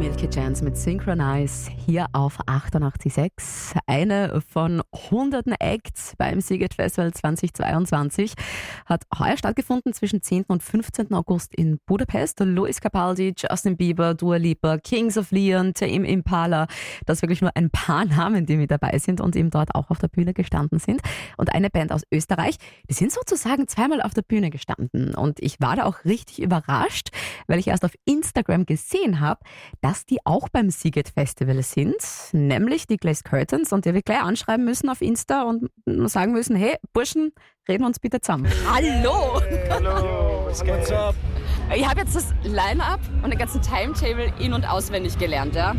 Milky 0.06 0.30
Chance 0.30 0.62
mit 0.62 0.76
Synchronize 0.76 1.68
hier 1.84 2.06
auf 2.12 2.38
88.6. 2.46 3.76
Eine 3.88 4.40
von 4.40 4.80
hunderten 5.10 5.52
Acts 5.58 6.14
beim 6.16 6.40
Seagate 6.40 6.76
Festival 6.76 7.12
2022 7.12 8.34
hat 8.84 9.02
heuer 9.18 9.36
stattgefunden 9.36 9.92
zwischen 9.92 10.22
10. 10.22 10.44
und 10.44 10.62
15. 10.62 11.12
August 11.12 11.56
in 11.56 11.80
Budapest. 11.86 12.38
Luis 12.38 12.80
Capaldi, 12.80 13.34
Justin 13.36 13.76
Bieber, 13.76 14.14
Dua 14.14 14.36
Lipa, 14.36 14.78
Kings 14.78 15.18
of 15.18 15.32
Leon, 15.32 15.74
Tame 15.74 16.06
Impala. 16.06 16.68
Das 17.04 17.22
wirklich 17.22 17.40
nur 17.40 17.50
ein 17.56 17.70
paar 17.70 18.04
Namen, 18.04 18.46
die 18.46 18.56
mit 18.56 18.70
dabei 18.70 19.00
sind 19.00 19.20
und 19.20 19.34
eben 19.34 19.50
dort 19.50 19.74
auch 19.74 19.90
auf 19.90 19.98
der 19.98 20.08
Bühne 20.08 20.34
gestanden 20.34 20.78
sind. 20.78 21.00
Und 21.36 21.52
eine 21.52 21.68
Band 21.68 21.90
aus 21.90 22.02
Österreich, 22.12 22.58
die 22.88 22.94
sind 22.94 23.10
sozusagen 23.10 23.66
zweimal 23.66 24.00
auf 24.02 24.14
der 24.14 24.22
Bühne 24.22 24.50
gestanden. 24.50 25.16
Und 25.16 25.40
ich 25.40 25.60
war 25.60 25.74
da 25.74 25.82
auch 25.82 26.04
richtig 26.04 26.40
überrascht, 26.40 27.08
weil 27.48 27.58
ich 27.58 27.66
erst 27.66 27.84
auf 27.84 27.94
Instagram 28.04 28.66
gesehen 28.66 29.18
habe, 29.18 29.40
dass 29.80 29.95
die 30.04 30.18
auch 30.24 30.48
beim 30.48 30.70
Seagate 30.70 31.10
Festival 31.10 31.62
sind, 31.62 31.96
nämlich 32.32 32.86
die 32.86 32.96
Glaze 32.96 33.22
Curtains 33.22 33.72
und 33.72 33.84
die 33.84 33.94
wir 33.94 34.02
gleich 34.02 34.20
anschreiben 34.20 34.64
müssen 34.64 34.88
auf 34.88 35.00
Insta 35.00 35.44
und 35.44 35.70
sagen 36.10 36.32
müssen, 36.32 36.56
hey 36.56 36.76
Burschen, 36.92 37.32
reden 37.68 37.84
wir 37.84 37.86
uns 37.86 37.98
bitte 37.98 38.20
zusammen. 38.20 38.50
Hallo! 38.70 39.40
Hallo, 39.70 40.46
was 40.46 40.62
geht? 40.62 40.92
Ich 41.74 41.88
habe 41.88 42.00
jetzt 42.00 42.14
das 42.14 42.34
Line-Up 42.44 43.00
und 43.22 43.30
den 43.30 43.38
ganzen 43.38 43.62
Timetable 43.62 44.32
in- 44.38 44.52
und 44.52 44.68
auswendig 44.68 45.18
gelernt, 45.18 45.54
ja. 45.54 45.74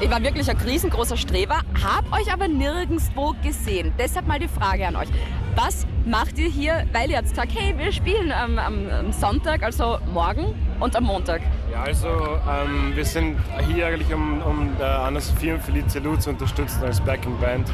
Ich 0.00 0.10
war 0.10 0.22
wirklich 0.22 0.48
ein 0.48 0.56
riesengroßer 0.56 1.16
Streber, 1.16 1.62
habe 1.82 2.12
euch 2.12 2.32
aber 2.32 2.46
nirgendwo 2.46 3.34
gesehen. 3.42 3.92
Deshalb 3.98 4.28
mal 4.28 4.38
die 4.38 4.46
Frage 4.46 4.86
an 4.86 4.94
euch. 4.94 5.08
Was 5.56 5.86
macht 6.06 6.38
ihr 6.38 6.48
hier, 6.48 6.86
weil 6.92 7.10
ihr 7.10 7.16
jetzt 7.16 7.34
sagt, 7.34 7.52
hey, 7.52 7.76
wir 7.76 7.90
spielen 7.90 8.30
am, 8.30 8.58
am, 8.58 8.88
am 8.90 9.12
Sonntag, 9.12 9.64
also 9.64 9.98
morgen 10.12 10.54
und 10.80 10.96
am 10.96 11.04
Montag? 11.04 11.42
Ja, 11.70 11.82
also 11.82 12.08
ähm, 12.08 12.92
wir 12.94 13.04
sind 13.04 13.38
hier 13.68 13.86
eigentlich, 13.86 14.12
um, 14.12 14.40
um 14.42 14.70
äh, 14.80 14.82
Anna-Sophie 14.82 15.52
und 15.52 15.62
Felice 15.62 15.98
Lu 15.98 16.16
zu 16.16 16.30
unterstützen 16.30 16.84
als 16.84 17.00
Backing-Band. 17.00 17.70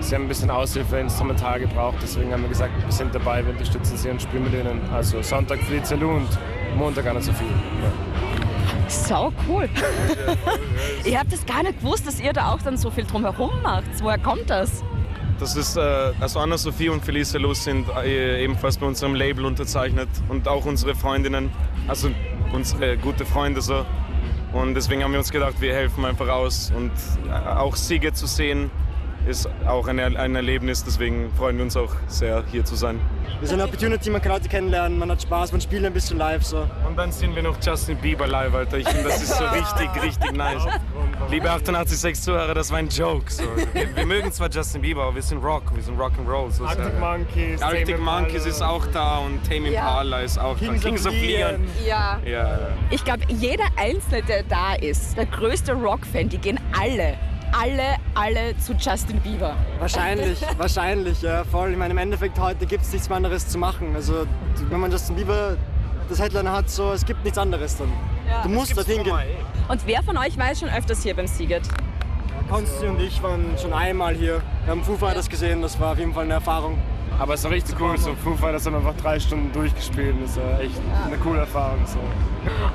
Sie 0.00 0.14
haben 0.14 0.22
ein 0.22 0.28
bisschen 0.28 0.50
Aushilfe 0.50 0.98
instrumental 0.98 1.60
gebraucht, 1.60 1.96
deswegen 2.02 2.32
haben 2.32 2.42
wir 2.42 2.48
gesagt, 2.48 2.72
wir 2.84 2.92
sind 2.92 3.14
dabei, 3.14 3.44
wir 3.44 3.52
unterstützen 3.52 3.96
sie 3.96 4.10
und 4.10 4.22
spielen 4.22 4.44
mit 4.44 4.54
ihnen. 4.54 4.80
Also 4.92 5.22
Sonntag 5.22 5.60
Felice 5.60 5.94
Lu 5.96 6.10
und 6.10 6.28
Montag 6.76 7.06
Anna-Sophie. 7.06 7.44
Ja. 7.44 8.28
So 8.88 9.32
cool. 9.46 9.68
ich 11.04 11.16
habe 11.16 11.28
das 11.28 11.44
gar 11.44 11.62
nicht 11.62 11.80
gewusst, 11.80 12.06
dass 12.06 12.20
ihr 12.20 12.32
da 12.32 12.52
auch 12.52 12.62
dann 12.62 12.76
so 12.76 12.90
viel 12.90 13.04
drumherum 13.04 13.50
macht. 13.62 13.84
Woher 14.00 14.18
kommt 14.18 14.48
das? 14.48 14.82
Das 15.38 15.54
ist, 15.54 15.76
äh, 15.76 15.80
also 16.18 16.40
Anna-Sophie 16.40 16.88
und 16.88 17.04
Felice 17.04 17.38
Lu 17.38 17.54
sind 17.54 17.86
äh, 18.04 18.42
ebenfalls 18.42 18.76
bei 18.76 18.86
unserem 18.86 19.14
Label 19.14 19.44
unterzeichnet 19.44 20.08
und 20.28 20.48
auch 20.48 20.64
unsere 20.64 20.96
Freundinnen, 20.96 21.50
also 21.86 22.10
unsere 22.52 22.96
gute 22.96 23.24
Freunde 23.24 23.60
so. 23.60 23.84
Und 24.52 24.74
deswegen 24.74 25.04
haben 25.04 25.12
wir 25.12 25.18
uns 25.18 25.30
gedacht, 25.30 25.60
wir 25.60 25.74
helfen 25.74 26.04
einfach 26.04 26.28
aus 26.28 26.72
und 26.74 26.90
auch 27.30 27.76
Siege 27.76 28.12
zu 28.12 28.26
sehen 28.26 28.70
ist 29.28 29.48
auch 29.66 29.86
ein, 29.88 29.98
ein 29.98 30.34
Erlebnis, 30.34 30.84
deswegen 30.84 31.30
freuen 31.34 31.56
wir 31.56 31.64
uns 31.64 31.76
auch 31.76 31.92
sehr, 32.06 32.44
hier 32.50 32.64
zu 32.64 32.76
sein. 32.76 32.98
Wir 33.40 33.48
sind 33.48 33.60
eine 33.60 33.68
Opportunity, 33.68 34.10
man 34.10 34.22
kann 34.22 34.32
Leute 34.32 34.48
kennenlernen, 34.48 34.98
man 34.98 35.10
hat 35.10 35.22
Spaß, 35.22 35.52
man 35.52 35.60
spielt 35.60 35.84
ein 35.84 35.92
bisschen 35.92 36.18
live 36.18 36.44
so. 36.44 36.66
Und 36.86 36.96
dann 36.96 37.12
sehen 37.12 37.34
wir 37.34 37.42
noch 37.42 37.56
Justin 37.60 37.96
Bieber 37.98 38.26
live, 38.26 38.54
Alter. 38.54 38.78
Ich 38.78 38.88
finde, 38.88 39.04
das 39.04 39.22
ist 39.22 39.36
so 39.36 39.44
richtig, 39.52 40.02
richtig 40.02 40.32
nice. 40.32 40.62
Liebe 41.30 41.50
886 41.50 42.22
Zuhörer, 42.24 42.54
das 42.54 42.70
war 42.70 42.78
ein 42.78 42.88
Joke. 42.88 43.30
So. 43.30 43.42
Wir, 43.74 43.94
wir 43.94 44.06
mögen 44.06 44.32
zwar 44.32 44.48
Justin 44.50 44.80
Bieber, 44.80 45.02
aber 45.02 45.14
wir 45.16 45.22
sind 45.22 45.42
Rock, 45.44 45.74
wir 45.74 45.82
sind 45.82 45.98
Rock'n'Roll. 46.00 46.50
So 46.50 46.64
Arctic 46.64 46.98
Monkeys, 46.98 47.60
Arctic 47.60 47.86
Tame 47.86 47.98
Monkeys 47.98 48.46
ist 48.46 48.62
auch 48.62 48.86
da 48.94 49.18
und 49.18 49.42
Tame 49.44 49.70
Ja. 49.70 49.80
Impala 49.80 50.20
ist 50.20 50.38
auch 50.38 50.56
Kings 50.56 50.70
da. 50.82 50.88
of 50.88 50.94
Kings 50.94 51.06
of 51.06 51.12
Leon. 51.12 51.28
Leon. 51.28 51.66
Ja. 51.86 52.18
Ja, 52.24 52.30
ja. 52.48 52.58
Ich 52.90 53.04
glaube, 53.04 53.24
jeder 53.28 53.64
Einzelne, 53.76 54.22
der 54.22 54.42
da 54.44 54.74
ist, 54.74 55.18
der 55.18 55.26
größte 55.26 55.74
Rock-Fan, 55.74 56.30
die 56.30 56.38
gehen 56.38 56.58
alle, 56.78 57.18
alle, 57.52 57.96
alle 58.14 58.56
zu 58.58 58.72
Justin 58.72 59.20
Bieber. 59.20 59.54
Wahrscheinlich, 59.80 60.40
wahrscheinlich, 60.56 61.20
ja, 61.20 61.44
voll. 61.44 61.72
Ich 61.72 61.76
meine, 61.76 61.92
im 61.92 61.98
Endeffekt 61.98 62.38
heute 62.38 62.64
gibt 62.64 62.84
es 62.84 62.92
nichts 62.92 63.08
mehr 63.10 63.16
anderes 63.16 63.46
zu 63.46 63.58
machen. 63.58 63.94
Also, 63.94 64.26
wenn 64.70 64.80
man 64.80 64.90
Justin 64.90 65.16
Bieber 65.16 65.56
das 66.08 66.20
Headliner 66.20 66.52
hat, 66.52 66.70
so, 66.70 66.92
es 66.92 67.04
gibt 67.04 67.22
nichts 67.24 67.36
anderes 67.38 67.76
dann. 67.76 67.92
Ja. 68.28 68.42
du 68.42 68.48
musst 68.48 68.76
dorthin 68.76 69.02
gehen. 69.02 69.14
Und 69.68 69.86
wer 69.86 70.02
von 70.02 70.16
euch 70.16 70.36
war 70.38 70.48
jetzt 70.48 70.60
schon 70.60 70.68
öfters 70.70 71.02
hier 71.02 71.14
beim 71.14 71.26
Siget? 71.26 71.62
Konsti 72.48 72.86
und 72.86 73.00
ich 73.00 73.22
waren 73.22 73.44
schon 73.60 73.72
einmal 73.72 74.14
hier. 74.14 74.40
Wir 74.64 74.70
haben 74.70 74.82
Foo 74.82 74.96
Fighters 74.96 75.28
gesehen, 75.28 75.60
das 75.60 75.78
war 75.78 75.92
auf 75.92 75.98
jeden 75.98 76.14
Fall 76.14 76.24
eine 76.24 76.34
Erfahrung. 76.34 76.78
Aber 77.18 77.34
es 77.34 77.44
ist 77.44 77.50
richtig 77.50 77.80
cool, 77.80 77.98
so 77.98 78.14
Foo 78.14 78.34
Fighters 78.36 78.64
haben 78.64 78.76
einfach 78.76 78.94
drei 78.96 79.18
Stunden 79.18 79.52
durchgespielt. 79.52 80.14
Das 80.22 80.30
ist 80.30 80.36
ja 80.36 80.58
echt 80.60 80.80
eine 81.06 81.16
coole 81.18 81.40
Erfahrung. 81.40 81.80
So. 81.84 81.98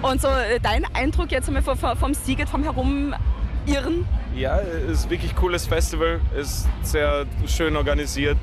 Und 0.07 0.21
so 0.21 0.27
äh, 0.27 0.59
dein 0.61 0.85
Eindruck 0.93 1.31
jetzt 1.31 1.47
einmal 1.47 1.63
vom, 1.63 1.77
vom 1.77 2.13
Siget, 2.13 2.49
vom 2.49 2.61
Herumirren? 2.63 4.05
Ja, 4.35 4.59
es 4.59 4.99
ist 4.99 5.09
wirklich 5.09 5.35
cooles 5.35 5.65
Festival, 5.65 6.19
ist 6.37 6.67
sehr 6.81 7.25
schön 7.47 7.75
organisiert, 7.77 8.37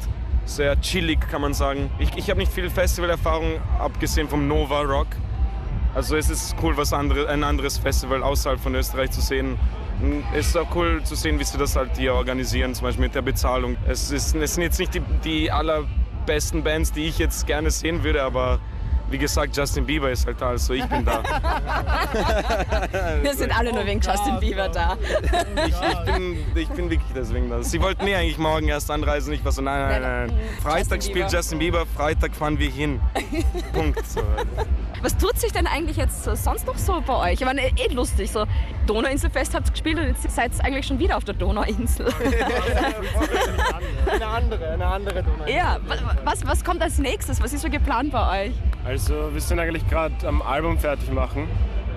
sehr 0.46 0.80
chillig 0.80 1.20
kann 1.28 1.42
man 1.42 1.52
sagen. 1.52 1.90
Ich, 1.98 2.16
ich 2.16 2.30
habe 2.30 2.40
nicht 2.40 2.52
viel 2.52 2.70
Festivalerfahrung, 2.70 3.60
abgesehen 3.78 4.28
vom 4.28 4.48
Nova 4.48 4.80
Rock. 4.80 5.08
Also 5.94 6.16
es 6.16 6.30
ist 6.30 6.54
cool, 6.62 6.76
was 6.76 6.92
andere, 6.92 7.28
ein 7.28 7.42
anderes 7.44 7.78
Festival 7.78 8.22
außerhalb 8.22 8.60
von 8.60 8.74
Österreich 8.74 9.10
zu 9.10 9.20
sehen. 9.20 9.58
Mm, 10.00 10.20
Es 10.34 10.48
ist 10.48 10.56
auch 10.56 10.74
cool 10.74 11.02
zu 11.02 11.14
sehen, 11.16 11.38
wie 11.38 11.44
sie 11.44 11.58
das 11.58 11.74
halt 11.76 11.96
hier 11.96 12.14
organisieren, 12.14 12.74
zum 12.74 12.86
Beispiel 12.86 13.06
mit 13.06 13.14
der 13.14 13.22
Bezahlung. 13.22 13.76
Es, 13.88 14.10
ist, 14.10 14.34
es 14.34 14.54
sind 14.54 14.62
jetzt 14.62 14.78
nicht 14.78 14.94
die, 14.94 15.00
die 15.24 15.50
allerbesten 15.50 16.62
Bands, 16.62 16.92
die 16.92 17.06
ich 17.06 17.18
jetzt 17.18 17.46
gerne 17.46 17.70
sehen 17.72 18.04
würde, 18.04 18.22
aber 18.22 18.60
wie 19.10 19.18
gesagt, 19.18 19.56
Justin 19.56 19.84
Bieber 19.86 20.08
ist 20.12 20.24
halt 20.24 20.40
da, 20.40 20.50
also 20.50 20.72
ich 20.72 20.84
bin 20.84 21.04
da. 21.04 21.20
Wir 23.22 23.34
sind 23.34 23.58
alle 23.58 23.72
nur 23.72 23.84
wegen 23.84 24.00
Justin 24.00 24.38
Bieber 24.38 24.68
da. 24.68 24.96
Ich, 25.66 25.74
ich, 25.74 26.14
bin, 26.14 26.36
ich 26.54 26.68
bin 26.68 26.88
wirklich 26.90 27.10
deswegen 27.12 27.50
da. 27.50 27.60
Sie 27.64 27.82
wollten 27.82 28.04
mir 28.04 28.16
eigentlich 28.18 28.38
morgen 28.38 28.68
erst 28.68 28.88
anreisen. 28.88 29.32
Ich 29.32 29.44
war 29.44 29.50
so, 29.50 29.62
nein, 29.62 30.00
nein, 30.00 30.28
nein. 30.28 30.40
Freitag 30.62 30.98
Justin 30.98 31.00
spielt 31.02 31.14
Bieber. 31.26 31.36
Justin 31.36 31.58
Bieber, 31.58 31.86
Freitag 31.86 32.36
fahren 32.36 32.56
wir 32.60 32.70
hin. 32.70 33.00
Punkt. 33.72 34.06
So. 34.06 34.22
Was 35.02 35.16
tut 35.16 35.38
sich 35.38 35.52
denn 35.52 35.66
eigentlich 35.66 35.96
jetzt 35.96 36.24
so 36.24 36.34
sonst 36.34 36.66
noch 36.66 36.76
so 36.76 37.00
bei 37.06 37.14
euch? 37.32 37.40
Ich 37.40 37.44
meine, 37.44 37.62
eh 37.62 37.92
lustig, 37.92 38.30
so 38.30 38.44
Donauinselfest 38.86 39.54
habt 39.54 39.68
ihr 39.68 39.72
gespielt 39.72 39.98
und 39.98 40.06
jetzt 40.08 40.30
seid 40.34 40.52
ihr 40.58 40.64
eigentlich 40.64 40.86
schon 40.86 40.98
wieder 40.98 41.16
auf 41.16 41.24
der 41.24 41.34
Donauinsel. 41.34 42.06
Eine 44.12 44.26
andere, 44.26 44.68
eine 44.72 44.86
andere 44.86 45.22
Donau. 45.22 45.46
ja, 45.46 45.78
wa- 45.86 45.94
was, 46.24 46.46
was 46.46 46.64
kommt 46.64 46.82
als 46.82 46.98
nächstes? 46.98 47.40
Was 47.42 47.52
ist 47.52 47.62
so 47.62 47.68
geplant 47.70 48.12
bei 48.12 48.46
euch? 48.46 48.52
Also 48.84 49.32
wir 49.32 49.40
sind 49.40 49.58
eigentlich 49.60 49.86
gerade 49.88 50.14
am 50.26 50.42
Album 50.42 50.78
fertig 50.78 51.10
machen. 51.12 51.46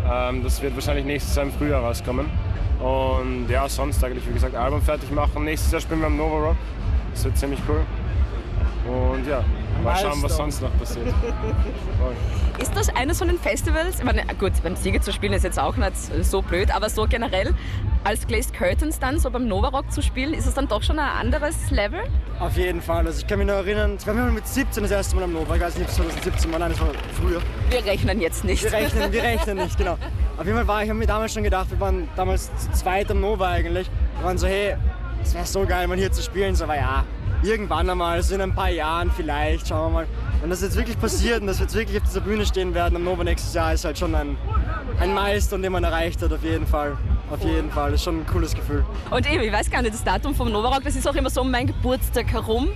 Ähm, 0.10 0.44
das 0.44 0.62
wird 0.62 0.76
wahrscheinlich 0.76 1.06
nächstes 1.06 1.36
Jahr 1.36 1.46
im 1.46 1.52
Frühjahr 1.52 1.82
rauskommen. 1.84 2.30
Und 2.80 3.48
ja, 3.50 3.68
sonst 3.70 4.04
eigentlich, 4.04 4.28
wie 4.28 4.34
gesagt, 4.34 4.56
Album 4.56 4.82
fertig 4.82 5.10
machen. 5.12 5.44
Nächstes 5.46 5.72
Jahr 5.72 5.82
spielen 5.82 6.02
wir 6.02 6.08
am 6.08 6.18
Nova 6.18 6.38
Rock. 6.50 6.58
Das 7.14 7.24
wird 7.24 7.38
ziemlich 7.38 7.60
cool. 7.68 7.82
Und 8.92 9.26
ja, 9.28 9.44
mal 9.84 9.96
schauen, 9.96 10.22
was 10.22 10.36
sonst 10.36 10.62
noch 10.62 10.78
passiert. 10.78 11.08
Voll. 12.00 12.16
Ist 12.60 12.76
das 12.76 12.90
eines 12.96 13.18
von 13.18 13.28
den 13.28 13.40
Festivals? 13.40 14.00
Ich 14.00 14.04
meine, 14.06 14.24
gut, 14.40 14.52
beim 14.64 14.76
Sieger 14.76 15.02
zu 15.02 15.12
spielen 15.12 15.34
ist 15.34 15.44
jetzt 15.44 15.60
auch 15.60 15.76
nicht 15.76 15.94
so 16.22 16.42
blöd, 16.42 16.74
aber 16.74 16.90
so 16.90 17.08
generell 17.08 17.54
als 18.04 18.28
Glazed 18.28 18.54
Curtains 18.54 19.00
dann 19.00 19.20
so 19.20 19.30
beim 19.32 19.48
Nova 19.48 19.70
Rock 19.70 19.92
zu 19.92 20.02
spielen, 20.02 20.34
ist 20.34 20.46
es 20.46 20.54
dann 20.54 20.68
doch 20.68 20.84
schon 20.84 21.00
ein 21.00 21.10
anderes 21.10 21.72
Level? 21.72 22.02
Auf 22.40 22.56
jeden 22.56 22.82
Fall. 22.82 23.08
Also 23.08 23.20
ich 23.20 23.28
kann 23.28 23.40
mich 23.40 23.48
noch 23.48 23.56
erinnern, 23.56 23.98
ich 24.00 24.06
war 24.06 24.14
mit 24.14 24.48
17 24.48 24.84
das 24.84 24.92
erste 24.92 25.16
Mal 25.16 25.24
am 25.24 25.34
Nova. 25.34 25.56
Ich 25.56 25.62
weiß 25.62 25.78
nicht, 25.78 25.86
ob 25.86 25.90
es 25.90 25.96
2017 25.96 26.52
war, 26.52 26.60
nein, 26.60 26.72
das 26.72 26.82
war 26.82 26.90
früher. 27.20 27.42
Wir 27.70 27.86
rechnen 27.86 28.22
jetzt 28.22 28.44
nicht. 28.44 28.64
Wir 28.64 28.72
rechnen, 28.72 29.12
wir 29.12 29.24
rechnen 29.24 29.58
nicht, 29.58 29.78
genau. 29.78 29.98
Auf 30.38 30.46
jeden 30.46 30.58
Fall 30.58 30.68
war 30.68 30.84
ich, 30.84 30.90
habe 30.90 31.00
mir 31.00 31.08
damals 31.08 31.34
schon 31.34 31.44
gedacht, 31.44 31.72
wir 31.72 31.80
waren 31.80 32.08
damals 32.16 32.52
zu 32.58 32.72
zweit 32.72 33.10
am 33.10 33.22
Nova 33.22 33.50
eigentlich. 33.50 33.90
Wir 34.18 34.26
waren 34.26 34.38
so, 34.38 34.48
hey, 34.48 34.76
es 35.24 35.34
wäre 35.34 35.46
so 35.46 35.66
geil, 35.66 35.88
mal 35.88 35.98
hier 35.98 36.12
zu 36.12 36.22
spielen. 36.22 36.56
So, 36.56 36.66
aber 36.66 36.76
ja, 36.76 37.06
irgendwann 37.42 37.90
einmal, 37.90 38.22
so 38.22 38.36
in 38.36 38.42
ein 38.42 38.54
paar 38.54 38.70
Jahren 38.70 39.12
vielleicht, 39.12 39.68
schauen 39.68 39.94
wir 39.94 40.00
mal. 40.02 40.08
Wenn 40.44 40.50
das 40.50 40.62
jetzt 40.62 40.76
wirklich 40.76 41.00
passiert 41.00 41.40
und 41.40 41.48
dass 41.48 41.60
wir 41.60 41.68
jetzt 41.68 41.74
wirklich 41.74 41.96
auf 41.96 42.04
dieser 42.04 42.20
Bühne 42.20 42.46
stehen 42.46 42.74
werden 42.74 42.98
am 42.98 43.06
Nova 43.06 43.24
nächstes 43.24 43.54
Jahr, 43.54 43.72
ist 43.72 43.86
halt 43.86 43.98
schon 43.98 44.14
ein, 44.14 44.36
ein 45.00 45.14
Milestone, 45.14 45.64
den 45.64 45.72
man 45.72 45.86
erreicht 45.86 46.22
hat, 46.22 46.34
auf 46.34 46.44
jeden 46.44 46.68
Fall. 46.68 46.98
Auf 47.32 47.42
jeden 47.46 47.72
Fall, 47.72 47.92
das 47.92 48.02
ist 48.02 48.04
schon 48.04 48.20
ein 48.20 48.28
cooles 48.28 48.54
Gefühl. 48.54 48.84
Und 49.10 49.26
eben, 49.32 49.42
ich 49.42 49.54
weiß 49.54 49.72
gar 49.72 49.82
nicht, 49.82 49.94
das 49.94 50.04
Datum 50.04 50.36
vom 50.36 50.52
Nova 50.52 50.68
Rock, 50.68 50.84
das 50.84 50.98
ist 50.98 51.08
auch 51.08 51.16
immer 51.16 51.30
so 51.30 51.40
um 51.40 51.50
meinen 51.50 51.68
Geburtstag 51.68 52.30
herum. 52.34 52.68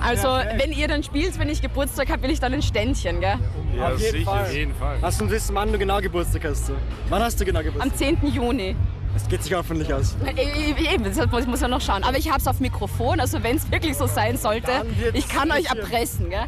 Also, 0.00 0.28
wenn 0.56 0.72
ihr 0.72 0.88
dann 0.88 1.02
spielt, 1.02 1.38
wenn 1.38 1.50
ich 1.50 1.60
Geburtstag 1.60 2.08
habe, 2.08 2.22
will 2.22 2.30
ich 2.30 2.40
dann 2.40 2.54
ein 2.54 2.62
Ständchen, 2.62 3.20
gell? 3.20 3.34
Ja, 3.76 3.88
auf 3.88 4.00
jeden 4.00 4.12
sicher, 4.12 4.30
Fall. 4.30 4.42
auf 4.44 4.54
jeden 4.54 4.74
Fall. 4.74 4.98
Lass 5.02 5.20
uns 5.20 5.30
wissen, 5.30 5.54
wann 5.54 5.70
du 5.70 5.76
genau 5.76 6.00
Geburtstag 6.00 6.44
hast. 6.46 6.70
Du. 6.70 6.72
Wann 7.10 7.22
hast 7.22 7.38
du 7.38 7.44
genau 7.44 7.62
Geburtstag? 7.62 7.92
Am 7.92 8.20
10. 8.20 8.32
Juni. 8.32 8.74
Das 9.14 9.28
geht 9.28 9.42
sich 9.42 9.54
hoffentlich 9.54 9.92
aus. 9.92 10.16
Äh, 10.24 10.94
Eben, 10.94 11.04
das 11.04 11.16
muss 11.30 11.46
muss 11.46 11.60
ja 11.60 11.68
noch 11.68 11.80
schauen. 11.80 12.04
Aber 12.04 12.16
ich 12.18 12.28
habe 12.28 12.40
es 12.40 12.46
auf 12.46 12.60
Mikrofon, 12.60 13.20
also 13.20 13.42
wenn 13.42 13.56
es 13.56 13.70
wirklich 13.70 13.96
so 13.96 14.06
sein 14.06 14.36
sollte, 14.36 14.70
ich 15.12 15.28
kann 15.28 15.50
euch 15.50 15.66
erpressen, 15.66 16.30
gell? 16.30 16.46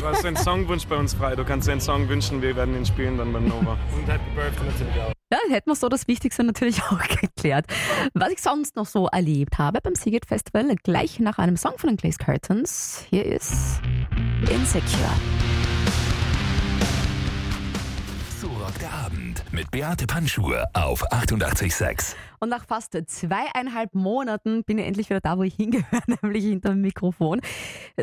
Du 0.00 0.06
hast 0.06 0.24
einen 0.24 0.36
Songwunsch 0.36 0.86
bei 0.86 0.96
uns 0.96 1.14
frei. 1.14 1.36
Du 1.36 1.44
kannst 1.44 1.68
dir 1.68 1.72
einen 1.72 1.80
Song 1.80 2.08
wünschen, 2.08 2.42
wir 2.42 2.56
werden 2.56 2.76
ihn 2.76 2.86
spielen 2.86 3.18
dann 3.18 3.32
beim 3.32 3.46
Nova. 3.48 3.76
Und 3.96 4.06
Happy 4.08 4.30
Birthday 4.34 4.66
natürlich 4.66 5.00
auch. 5.02 5.12
Ja, 5.30 5.38
hätten 5.50 5.70
wir 5.70 5.76
so 5.76 5.90
das 5.90 6.08
Wichtigste 6.08 6.42
natürlich 6.42 6.82
auch 6.90 7.00
geklärt. 7.00 7.66
Was 8.14 8.30
ich 8.30 8.40
sonst 8.40 8.76
noch 8.76 8.86
so 8.86 9.08
erlebt 9.08 9.58
habe 9.58 9.80
beim 9.82 9.94
Seagate 9.94 10.26
Festival, 10.26 10.74
gleich 10.82 11.20
nach 11.20 11.38
einem 11.38 11.56
Song 11.56 11.76
von 11.76 11.88
den 11.88 11.96
Glazed 11.98 12.20
Curtains, 12.20 13.04
hier 13.10 13.26
ist 13.26 13.80
Insecure. 14.50 15.12
Mit 19.52 19.70
Beate 19.70 20.06
Panschur 20.06 20.66
auf 20.72 21.10
88,6. 21.12 22.14
Und 22.40 22.48
nach 22.50 22.64
fast 22.64 22.96
zweieinhalb 23.06 23.94
Monaten 23.94 24.64
bin 24.64 24.78
ich 24.78 24.86
endlich 24.86 25.10
wieder 25.10 25.20
da, 25.20 25.38
wo 25.38 25.42
ich 25.42 25.54
hingehöre, 25.56 26.02
nämlich 26.22 26.44
hinter 26.44 26.70
dem 26.70 26.80
Mikrofon. 26.80 27.40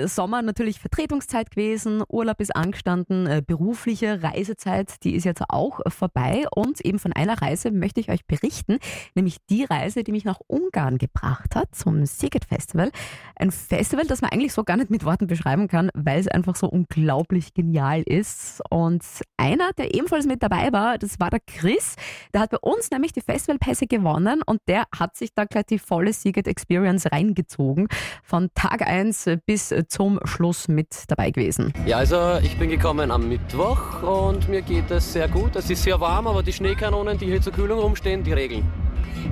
Sommer 0.05 0.41
natürlich 0.41 0.79
Vertretungszeit 0.79 1.51
gewesen, 1.51 2.03
Urlaub 2.09 2.39
ist 2.41 2.55
angestanden, 2.55 3.27
äh, 3.27 3.41
berufliche 3.45 4.21
Reisezeit, 4.21 5.03
die 5.03 5.15
ist 5.15 5.23
jetzt 5.23 5.43
auch 5.49 5.79
vorbei. 5.87 6.45
Und 6.53 6.81
eben 6.81 6.99
von 6.99 7.13
einer 7.13 7.41
Reise 7.41 7.71
möchte 7.71 7.99
ich 7.99 8.09
euch 8.09 8.25
berichten, 8.25 8.79
nämlich 9.15 9.37
die 9.49 9.63
Reise, 9.63 10.03
die 10.03 10.11
mich 10.11 10.25
nach 10.25 10.39
Ungarn 10.47 10.97
gebracht 10.97 11.55
hat, 11.55 11.73
zum 11.73 12.05
Siget 12.05 12.45
Festival. 12.45 12.91
Ein 13.35 13.51
Festival, 13.51 14.05
das 14.05 14.21
man 14.21 14.31
eigentlich 14.31 14.53
so 14.53 14.63
gar 14.63 14.77
nicht 14.77 14.89
mit 14.89 15.05
Worten 15.05 15.27
beschreiben 15.27 15.67
kann, 15.67 15.89
weil 15.93 16.19
es 16.19 16.27
einfach 16.27 16.55
so 16.55 16.67
unglaublich 16.67 17.53
genial 17.53 18.01
ist. 18.01 18.61
Und 18.69 19.03
einer, 19.37 19.71
der 19.73 19.93
ebenfalls 19.93 20.25
mit 20.25 20.43
dabei 20.43 20.71
war, 20.71 20.97
das 20.97 21.19
war 21.19 21.29
der 21.29 21.39
Chris. 21.39 21.95
Der 22.33 22.41
hat 22.41 22.51
bei 22.51 22.57
uns 22.57 22.91
nämlich 22.91 23.13
die 23.13 23.21
Festivalpässe 23.21 23.87
gewonnen 23.87 24.24
und 24.45 24.61
der 24.67 24.85
hat 24.97 25.15
sich 25.15 25.33
da 25.33 25.45
gleich 25.45 25.65
die 25.65 25.79
volle 25.79 26.13
Seagate 26.13 26.49
Experience 26.49 27.11
reingezogen. 27.11 27.87
Von 28.23 28.49
Tag 28.55 28.87
1 28.87 29.29
bis 29.45 29.73
zum 29.87 30.19
Schluss 30.25 30.67
mit 30.67 31.03
dabei 31.07 31.31
gewesen. 31.31 31.73
Ja, 31.85 31.97
also 31.97 32.37
ich 32.41 32.57
bin 32.57 32.69
gekommen 32.69 33.11
am 33.11 33.27
Mittwoch 33.27 34.03
und 34.03 34.49
mir 34.49 34.61
geht 34.61 34.91
es 34.91 35.13
sehr 35.13 35.27
gut. 35.27 35.55
Es 35.55 35.69
ist 35.69 35.83
sehr 35.83 35.99
warm, 35.99 36.27
aber 36.27 36.43
die 36.43 36.53
Schneekanonen, 36.53 37.17
die 37.17 37.25
hier 37.25 37.41
zur 37.41 37.53
Kühlung 37.53 37.79
rumstehen, 37.79 38.23
die 38.23 38.33
regeln. 38.33 38.65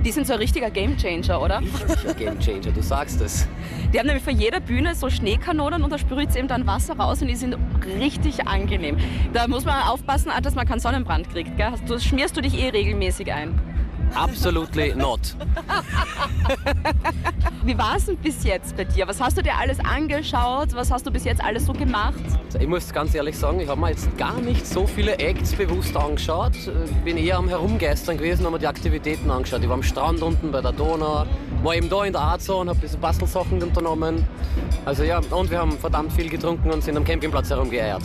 Die 0.04 0.10
sind 0.10 0.26
so 0.26 0.32
ein 0.34 0.38
richtiger 0.38 0.70
Gamechanger, 0.70 1.40
oder? 1.40 1.62
Ja, 2.04 2.12
Game 2.12 2.38
Changer, 2.38 2.72
du 2.72 2.82
sagst 2.82 3.20
es. 3.20 3.46
Die 3.92 3.98
haben 3.98 4.06
nämlich 4.06 4.24
vor 4.24 4.32
jeder 4.32 4.60
Bühne 4.60 4.94
so 4.94 5.08
Schneekanonen 5.08 5.82
und 5.82 5.90
da 5.90 5.98
sprüht 5.98 6.34
eben 6.36 6.48
dann 6.48 6.66
Wasser 6.66 6.96
raus 6.96 7.22
und 7.22 7.28
die 7.28 7.36
sind 7.36 7.56
richtig 7.98 8.46
angenehm. 8.46 8.98
Da 9.32 9.46
muss 9.46 9.64
man 9.64 9.82
aufpassen, 9.82 10.30
dass 10.42 10.54
man 10.54 10.66
keinen 10.66 10.80
Sonnenbrand 10.80 11.30
kriegt. 11.30 11.56
Gell? 11.56 11.72
Du 11.86 11.98
schmierst 11.98 12.36
du 12.36 12.40
dich 12.40 12.58
eh 12.58 12.70
regelmäßig 12.70 13.32
ein. 13.32 13.58
Absolutely 14.14 14.94
not. 14.94 15.20
Wie 17.64 17.76
war 17.78 17.96
es 17.96 18.06
denn 18.06 18.16
bis 18.18 18.44
jetzt 18.44 18.76
bei 18.76 18.84
dir? 18.84 19.08
Was 19.08 19.20
hast 19.20 19.38
du 19.38 19.42
dir 19.42 19.56
alles 19.56 19.80
angeschaut? 19.80 20.74
Was 20.74 20.90
hast 20.90 21.06
du 21.06 21.10
bis 21.10 21.24
jetzt 21.24 21.42
alles 21.42 21.66
so 21.66 21.72
gemacht? 21.72 22.22
Ich 22.60 22.66
muss 22.66 22.92
ganz 22.92 23.14
ehrlich 23.14 23.38
sagen, 23.38 23.60
ich 23.60 23.68
habe 23.68 23.80
mir 23.80 23.90
jetzt 23.90 24.16
gar 24.18 24.38
nicht 24.40 24.66
so 24.66 24.86
viele 24.86 25.18
Acts 25.18 25.54
bewusst 25.54 25.96
angeschaut. 25.96 26.52
Ich 26.54 27.04
bin 27.04 27.16
eher 27.16 27.38
am 27.38 27.48
Herumgeistern 27.48 28.18
gewesen, 28.18 28.44
habe 28.44 28.56
mir 28.56 28.60
die 28.60 28.66
Aktivitäten 28.66 29.30
angeschaut. 29.30 29.62
Ich 29.62 29.68
war 29.68 29.76
am 29.76 29.82
Strand 29.82 30.22
unten 30.22 30.52
bei 30.52 30.60
der 30.60 30.72
Donau, 30.72 31.24
war 31.62 31.74
eben 31.74 31.88
da 31.88 32.04
in 32.04 32.12
der 32.12 32.22
Arzone, 32.22 32.70
habe 32.70 32.80
diese 32.80 32.98
Bastelsachen 32.98 33.62
unternommen. 33.62 34.26
Also 34.84 35.02
ja, 35.04 35.20
und 35.30 35.50
wir 35.50 35.58
haben 35.58 35.78
verdammt 35.78 36.12
viel 36.12 36.28
getrunken 36.28 36.70
und 36.70 36.84
sind 36.84 36.96
am 36.96 37.04
Campingplatz 37.04 37.48
herumgeeiert. 37.50 38.02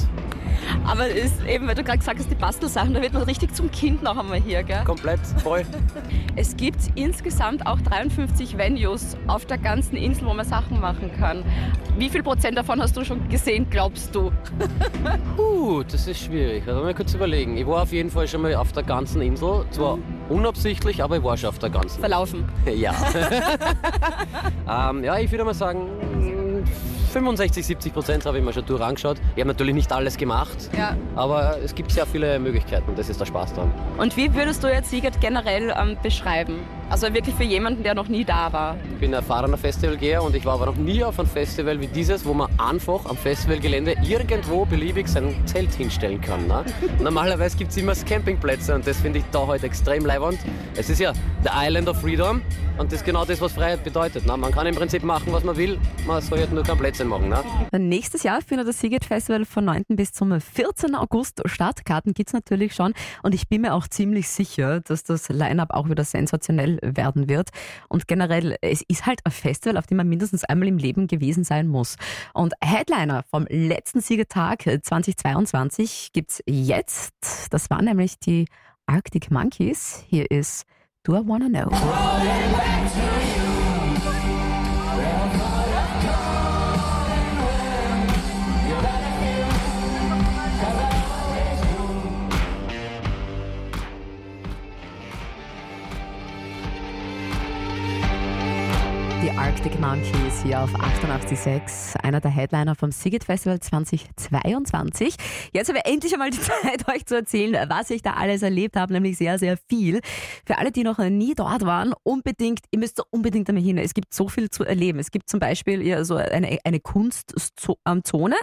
Aber 0.86 1.07
ist 1.07 1.43
eben, 1.45 1.67
weil 1.67 1.75
du 1.75 1.83
gerade 1.83 2.00
gesagt 2.00 2.19
hast, 2.19 2.29
die 2.29 2.36
Bastelsachen, 2.36 2.93
da 2.93 3.01
wird 3.01 3.13
man 3.13 3.24
richtig 3.24 3.53
zum 3.55 3.69
Kind 3.71 4.01
noch 4.03 4.17
einmal 4.17 4.39
hier, 4.39 4.63
gell? 4.63 4.83
Komplett 4.86 5.19
voll. 5.43 5.65
Es 6.36 6.55
gibt 6.55 6.77
insgesamt 6.95 7.67
auch 7.67 7.81
53 7.81 8.57
Venues 8.57 9.17
auf 9.27 9.45
der 9.45 9.57
ganzen 9.57 9.98
Insel, 9.98 10.25
wo 10.25 10.33
man 10.33 10.45
Sachen 10.45 10.79
machen 10.79 11.12
kann. 11.19 11.43
Wie 11.98 12.07
viel 12.09 12.24
Prozent 12.24 12.57
davon 12.57 12.81
hast 12.81 12.95
du 12.95 13.03
schon 13.03 13.27
gesehen, 13.27 13.67
glaubst 13.69 14.15
du? 14.15 14.31
Puh, 15.36 15.83
das 15.83 16.07
ist 16.07 16.19
schwierig. 16.21 16.63
Also 16.65 16.81
mal 16.81 16.93
kurz 16.93 17.13
überlegen. 17.13 17.57
Ich 17.57 17.67
war 17.67 17.83
auf 17.83 17.91
jeden 17.91 18.09
Fall 18.09 18.25
schon 18.27 18.41
mal 18.41 18.55
auf 18.55 18.71
der 18.71 18.83
ganzen 18.83 19.21
Insel. 19.21 19.65
Zwar 19.71 19.98
unabsichtlich, 20.29 21.03
aber 21.03 21.17
ich 21.17 21.24
war 21.24 21.36
schon 21.36 21.50
auf 21.50 21.59
der 21.59 21.71
ganzen. 21.71 22.00
Verlaufen. 22.00 22.48
Ja. 22.74 22.93
ähm, 24.69 25.03
ja, 25.03 25.17
ich 25.19 25.29
würde 25.31 25.43
mal 25.43 25.53
sagen, 25.53 25.88
65, 27.10 27.66
70 27.66 27.94
Prozent 27.94 28.25
habe 28.25 28.38
ich 28.38 28.44
mir 28.44 28.54
schon 28.54 28.66
durch 28.66 28.82
angeschaut. 28.82 29.18
Ich 29.36 29.42
habe 29.42 29.48
natürlich 29.50 29.74
nicht 29.75 29.92
alles 29.92 30.18
gemacht, 30.18 30.70
Ja. 30.78 30.96
aber 31.16 31.58
es 31.63 31.74
gibt 31.75 31.92
sehr 31.92 32.06
viele 32.06 32.39
Möglichkeiten. 32.39 32.94
Das 32.96 33.10
ist 33.10 33.20
der 33.20 33.25
Spaß 33.25 33.54
dran. 33.54 33.72
Und 33.98 34.16
wie 34.18 34.34
würdest 34.34 34.63
du 34.63 34.68
jetzt 34.68 34.89
Siegert 34.89 35.20
generell 35.22 35.74
ähm, 35.78 35.98
beschreiben? 36.01 36.60
Also 36.89 37.13
wirklich 37.13 37.36
für 37.36 37.43
jemanden, 37.43 37.84
der 37.84 37.93
noch 37.93 38.08
nie 38.08 38.25
da 38.25 38.51
war. 38.51 38.75
Ich 38.93 39.00
bin 39.00 39.12
ein 39.12 39.13
erfahrener 39.13 39.58
Festivalgeher 39.58 40.24
und 40.24 40.36
ich 40.36 40.43
war 40.43 40.55
aber 40.55 40.65
noch 40.65 40.75
nie 40.75 41.03
auf 41.03 41.19
einem 41.19 41.29
Festival 41.29 41.79
wie 41.79 41.86
dieses, 41.86 42.25
wo 42.25 42.34
man 42.34 42.50
einfach 42.60 43.05
am 43.05 43.15
Festivalgelände 43.15 43.96
irgendwo 44.03 44.65
beliebig 44.65 45.08
sein 45.08 45.36
Zelt 45.46 45.72
hinstellen 45.75 46.19
kann. 46.19 46.48
Ne? 46.48 46.65
Normalerweise 47.00 47.58
gibt 47.58 47.69
es 47.69 47.77
immer 47.77 47.93
Campingplätze 47.93 48.74
und 48.74 48.88
das 48.88 49.00
finde 49.01 49.19
ich 49.19 49.25
da 49.31 49.46
heute 49.46 49.67
extrem 49.67 50.03
leibend. 50.03 50.39
Es 50.75 50.89
ist 50.89 51.00
ja 51.00 51.13
the 51.43 51.50
Island 51.53 51.88
of 51.88 52.01
Freedom 52.01 52.41
und 52.79 52.91
das 52.91 53.01
ist 53.01 53.05
genau 53.05 53.24
das, 53.24 53.39
was 53.39 53.53
Freiheit 53.53 53.84
bedeutet. 53.84 54.25
Ne? 54.25 54.36
Man 54.36 54.51
kann 54.51 54.65
im 54.65 54.74
Prinzip 54.74 55.03
machen, 55.03 55.31
was 55.31 55.43
man 55.43 55.58
will, 55.58 55.77
man 56.08 56.24
soll 56.24 56.39
halt 56.39 56.51
nur 56.51 56.63
kein 56.63 56.77
Plätzchen 56.77 57.08
machen. 57.08 57.29
Ne? 57.29 57.43
Nächstes 57.77 58.24
Jahr 58.24 58.41
findet 58.41 58.67
das 58.67 58.79
Seagate 58.79 59.05
Festival 59.05 59.46
von 59.46 59.65
9. 59.65 59.84
bis 59.89 60.12
zum 60.12 60.41
14. 60.41 60.96
August 60.96 61.43
statt. 61.46 61.86
Karten 61.86 62.13
gibt's 62.13 62.34
natürlich 62.34 62.74
schon 62.74 62.93
und 63.22 63.36
ich 63.36 63.48
bin 63.48 63.62
mir 63.62 63.75
auch 63.75 63.88
ziemlich 63.88 64.27
sicher, 64.27 64.79
dass 64.79 65.03
das 65.03 65.29
Line-Up 65.29 65.72
auch 65.72 65.88
wieder 65.88 66.03
sensationell 66.03 66.78
werden 66.81 67.29
wird. 67.29 67.50
Und 67.88 68.07
generell, 68.07 68.57
es 68.62 68.83
ist 68.88 69.05
halt 69.05 69.21
ein 69.25 69.31
Festival, 69.31 69.77
auf 69.77 69.88
dem 69.88 69.98
man 69.98 70.09
mindestens 70.09 70.43
einmal 70.43 70.67
im 70.67 70.77
Leben 70.77 71.07
gewesen 71.07 71.43
sein 71.43 71.67
muss. 71.67 71.95
Und 72.33 72.53
Headliner 72.63 73.24
vom 73.29 73.45
letzten 73.50 74.01
Siegertag 74.01 74.63
2022 74.63 76.12
gibt's 76.13 76.43
jetzt. 76.45 77.13
Das 77.51 77.69
waren 77.69 77.86
nämlich 77.86 78.19
die 78.19 78.45
Arctic 78.86 79.31
Monkeys. 79.31 80.03
Hier 80.07 80.29
ist 80.31 80.65
Do 81.03 81.15
I 81.15 81.21
Wanna 81.25 81.48
Know. 81.48 81.69
Arctic 99.39 99.79
Monkeys 99.79 100.43
hier 100.43 100.60
auf 100.60 100.75
88.6, 100.75 101.96
einer 102.01 102.19
der 102.19 102.29
Headliner 102.29 102.75
vom 102.75 102.91
Siget 102.91 103.24
Festival 103.24 103.58
2022. 103.58 105.15
Jetzt 105.53 105.69
habe 105.69 105.79
ich 105.79 105.89
endlich 105.89 106.12
einmal 106.12 106.29
die 106.29 106.41
Zeit, 106.41 106.86
euch 106.89 107.05
zu 107.05 107.15
erzählen, 107.15 107.69
was 107.69 107.89
ich 107.89 108.01
da 108.01 108.15
alles 108.15 108.41
erlebt 108.41 108.75
habe, 108.75 108.91
nämlich 108.91 109.17
sehr, 109.17 109.39
sehr 109.39 109.55
viel. 109.55 110.01
Für 110.46 110.58
alle, 110.58 110.74
die 110.74 110.84
noch 110.84 110.98
nie 110.98 111.36
dort 111.36 111.65
waren, 111.65 111.93
unbedingt, 112.03 112.60
ihr 112.72 112.79
müsst 112.79 113.01
unbedingt 113.12 113.48
einmal 113.48 113.63
hin. 113.63 113.77
Es 113.77 113.93
gibt 113.93 114.13
so 114.13 114.27
viel 114.27 114.50
zu 114.50 114.65
erleben. 114.65 115.00
Es 115.00 115.10
gibt 115.10 115.29
zum 115.29 115.39
Beispiel 115.39 115.88
ja, 115.88 116.03
so 116.03 116.17
eine, 116.17 116.58
eine 116.65 116.81
Kunstzone, 116.81 118.36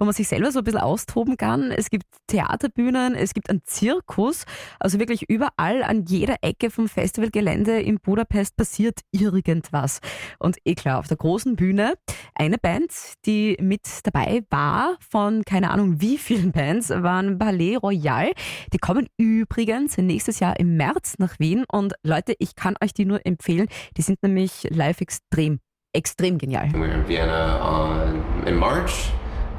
wo 0.00 0.04
man 0.04 0.14
sich 0.14 0.26
selber 0.26 0.50
so 0.50 0.58
ein 0.58 0.64
bisschen 0.64 0.80
austoben 0.80 1.36
kann. 1.36 1.70
Es 1.70 1.90
gibt 1.90 2.06
Theaterbühnen, 2.26 3.14
es 3.14 3.34
gibt 3.34 3.50
einen 3.50 3.62
Zirkus. 3.66 4.46
Also 4.80 4.98
wirklich 4.98 5.30
überall 5.30 5.84
an 5.84 6.06
jeder 6.06 6.38
Ecke 6.42 6.70
vom 6.70 6.88
Festivalgelände 6.88 7.80
in 7.80 8.00
Budapest 8.00 8.56
passiert 8.56 8.98
irgendwas. 9.12 10.00
Und 10.40 10.56
eh 10.64 10.74
klar, 10.74 10.98
auf 10.98 11.06
der 11.06 11.16
großen 11.16 11.54
Bühne 11.56 11.94
eine 12.34 12.58
Band, 12.58 12.92
die 13.26 13.56
mit 13.60 13.82
dabei 14.04 14.42
war, 14.50 14.96
von 15.10 15.44
keine 15.44 15.70
Ahnung 15.70 16.00
wie 16.00 16.18
vielen 16.18 16.52
Bands, 16.52 16.90
waren 16.90 17.38
Ballet 17.38 17.76
Royal. 17.76 18.32
Die 18.72 18.78
kommen 18.78 19.06
übrigens 19.18 19.96
nächstes 19.98 20.40
Jahr 20.40 20.58
im 20.58 20.76
März 20.76 21.14
nach 21.18 21.38
Wien. 21.38 21.64
Und 21.70 21.94
Leute, 22.02 22.34
ich 22.38 22.54
kann 22.56 22.74
euch 22.82 22.92
die 22.94 23.04
nur 23.04 23.24
empfehlen. 23.24 23.68
Die 23.96 24.02
sind 24.02 24.22
nämlich 24.22 24.66
live 24.70 25.00
extrem, 25.00 25.60
extrem 25.92 26.38
genial. 26.38 26.68
We're 26.72 26.92
in 26.94 27.06
Vienna 27.06 27.60
on, 27.62 28.46
in 28.46 28.56
March, 28.56 29.10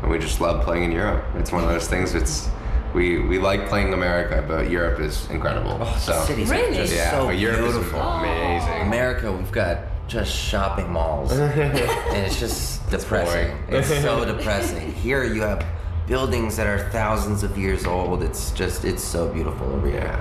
and 0.01 0.11
we 0.11 0.17
just 0.17 0.39
love 0.39 0.63
playing 0.65 0.91
in 0.91 0.97
Europe. 0.97 1.23
It's 1.39 1.51
one 1.51 1.63
of 1.63 1.69
those 1.69 1.87
things. 1.87 2.15
It's 2.15 2.49
we 2.93 3.19
we 3.19 3.37
like 3.37 3.69
playing 3.69 3.93
America, 3.93 4.43
but 4.45 4.69
Europe 4.69 4.99
is 4.99 5.29
incredible. 5.29 5.85
so 5.97 6.11
The 6.11 6.25
cities 6.25 6.51
are 6.51 6.73
just 6.73 6.93
yeah, 6.93 7.11
so 7.11 7.29
Europe 7.29 7.61
beautiful. 7.61 7.99
is 7.99 8.05
amazing. 8.19 8.81
America, 8.87 9.31
we've 9.31 9.51
got 9.51 9.77
just 10.11 10.35
shopping 10.35 10.91
malls, 10.91 11.31
and 11.37 12.17
it's 12.25 12.39
just 12.39 12.87
depressing. 12.89 13.47
boring. 13.47 13.63
It's 13.69 13.87
so 13.87 14.25
depressing. 14.37 14.91
Here 14.93 15.23
you 15.23 15.41
have 15.41 15.65
buildings 16.07 16.57
that 16.57 16.67
are 16.67 16.89
thousands 16.89 17.43
of 17.43 17.57
years 17.57 17.85
old. 17.85 18.21
It's 18.21 18.51
just, 18.51 18.83
it's 18.83 19.03
so 19.03 19.29
beautiful 19.31 19.71
over 19.71 19.87
here. 19.87 20.19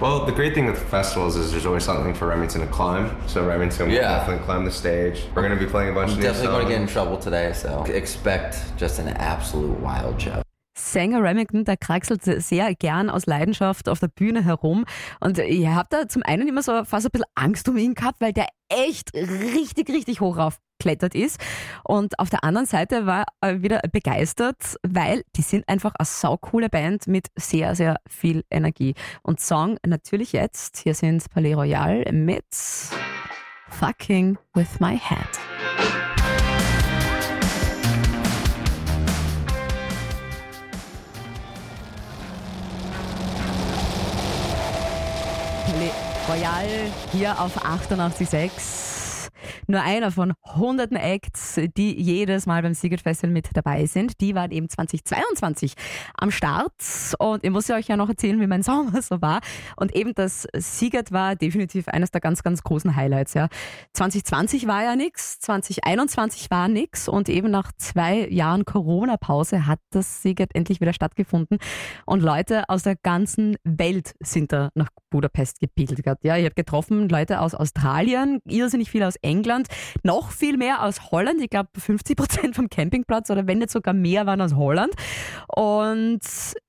Well, 0.00 0.24
the 0.24 0.32
great 0.32 0.54
thing 0.54 0.64
with 0.66 0.78
festivals 0.88 1.36
is 1.36 1.50
there's 1.50 1.66
always 1.66 1.84
something 1.84 2.14
for 2.14 2.26
Remington 2.28 2.62
to 2.62 2.66
climb. 2.68 3.14
So 3.28 3.46
Remington 3.46 3.88
will 3.88 3.94
Yeah. 3.94 4.18
definitely 4.18 4.44
climb 4.46 4.64
the 4.64 4.70
stage. 4.70 5.24
We're 5.34 5.42
going 5.42 5.58
to 5.58 5.62
be 5.62 5.70
playing 5.70 5.90
a 5.90 5.92
bunch 5.92 6.12
I'm 6.12 6.14
of 6.14 6.20
new 6.20 6.28
definitely 6.28 6.48
going 6.52 6.64
to 6.66 6.70
get 6.72 6.80
in 6.80 6.86
trouble 6.86 7.18
today, 7.18 7.52
so 7.52 7.82
expect 7.84 8.56
just 8.78 8.98
an 8.98 9.08
absolute 9.08 9.78
wild 9.80 10.18
show. 10.20 10.42
Sänger 10.80 11.22
Remington, 11.22 11.64
der 11.64 11.76
kraxelt 11.76 12.22
sehr 12.24 12.74
gern 12.74 13.10
aus 13.10 13.26
Leidenschaft 13.26 13.88
auf 13.88 14.00
der 14.00 14.08
Bühne 14.08 14.44
herum. 14.44 14.84
Und 15.20 15.38
ich 15.38 15.66
habe 15.66 15.88
da 15.90 16.08
zum 16.08 16.22
einen 16.22 16.48
immer 16.48 16.62
so 16.62 16.84
fast 16.84 17.06
ein 17.06 17.10
bisschen 17.10 17.30
Angst 17.34 17.68
um 17.68 17.76
ihn 17.76 17.94
gehabt, 17.94 18.20
weil 18.20 18.32
der 18.32 18.46
echt 18.68 19.14
richtig, 19.14 19.88
richtig 19.88 20.20
hoch 20.20 20.36
raufklettert 20.36 21.14
ist. 21.14 21.40
Und 21.84 22.18
auf 22.18 22.30
der 22.30 22.44
anderen 22.44 22.66
Seite 22.66 23.06
war 23.06 23.24
er 23.40 23.62
wieder 23.62 23.80
begeistert, 23.92 24.76
weil 24.82 25.22
die 25.36 25.42
sind 25.42 25.68
einfach 25.68 25.94
eine 25.98 26.06
saukoole 26.06 26.68
Band 26.68 27.06
mit 27.06 27.28
sehr, 27.36 27.74
sehr 27.74 27.96
viel 28.08 28.44
Energie. 28.50 28.94
Und 29.22 29.40
Song 29.40 29.76
natürlich 29.84 30.32
jetzt, 30.32 30.78
hier 30.78 30.94
sind 30.94 31.28
Palais 31.30 31.54
Royal 31.54 32.04
mit 32.12 32.44
Fucking 33.68 34.38
With 34.54 34.80
My 34.80 34.98
Head. 34.98 35.39
Royal 46.30 46.68
hier 47.12 47.40
auf 47.40 47.56
88.6. 47.64 48.89
Nur 49.66 49.82
einer 49.82 50.10
von 50.10 50.32
hunderten 50.54 50.96
Acts, 50.96 51.60
die 51.76 52.00
jedes 52.00 52.46
Mal 52.46 52.62
beim 52.62 52.74
Siget 52.74 53.00
Festival 53.00 53.32
mit 53.32 53.48
dabei 53.54 53.86
sind. 53.86 54.20
Die 54.20 54.34
waren 54.34 54.50
eben 54.50 54.68
2022 54.68 55.74
am 56.14 56.30
Start. 56.30 56.72
Und 57.18 57.44
ich 57.44 57.50
muss 57.50 57.68
ja 57.68 57.76
euch 57.76 57.88
ja 57.88 57.96
noch 57.96 58.08
erzählen, 58.08 58.40
wie 58.40 58.46
mein 58.46 58.62
Sommer 58.70 59.02
so 59.02 59.20
war. 59.22 59.40
Und 59.76 59.94
eben 59.94 60.14
das 60.14 60.46
Siget 60.56 61.12
war 61.12 61.36
definitiv 61.36 61.88
eines 61.88 62.10
der 62.10 62.20
ganz, 62.20 62.42
ganz 62.42 62.62
großen 62.62 62.96
Highlights. 62.96 63.34
Ja. 63.34 63.48
2020 63.94 64.66
war 64.66 64.82
ja 64.82 64.96
nichts, 64.96 65.40
2021 65.40 66.50
war 66.50 66.68
nichts. 66.68 67.08
Und 67.08 67.28
eben 67.28 67.50
nach 67.50 67.72
zwei 67.76 68.28
Jahren 68.28 68.64
Corona-Pause 68.64 69.66
hat 69.66 69.80
das 69.90 70.22
Siget 70.22 70.54
endlich 70.54 70.80
wieder 70.80 70.92
stattgefunden. 70.92 71.58
Und 72.06 72.22
Leute 72.22 72.68
aus 72.68 72.82
der 72.82 72.96
ganzen 72.96 73.56
Welt 73.64 74.14
sind 74.20 74.52
da 74.52 74.70
nach 74.74 74.88
Budapest 75.10 75.60
gepilgert. 75.60 76.20
Ja, 76.22 76.36
ich 76.36 76.44
habe 76.44 76.54
getroffen 76.54 77.08
Leute 77.08 77.40
aus 77.40 77.54
Australien, 77.54 78.40
irrsinnig 78.46 78.90
viel 78.90 79.02
aus 79.02 79.16
England, 79.16 79.29
noch 80.02 80.30
viel 80.30 80.56
mehr 80.56 80.82
aus 80.82 81.10
Holland. 81.10 81.40
Ich 81.40 81.50
glaube, 81.50 81.68
50 81.78 82.16
Prozent 82.16 82.56
vom 82.56 82.68
Campingplatz 82.68 83.30
oder 83.30 83.46
wenn 83.46 83.58
nicht 83.58 83.70
sogar 83.70 83.94
mehr 83.94 84.26
waren 84.26 84.40
aus 84.40 84.54
Holland. 84.54 84.94
Und 85.48 86.20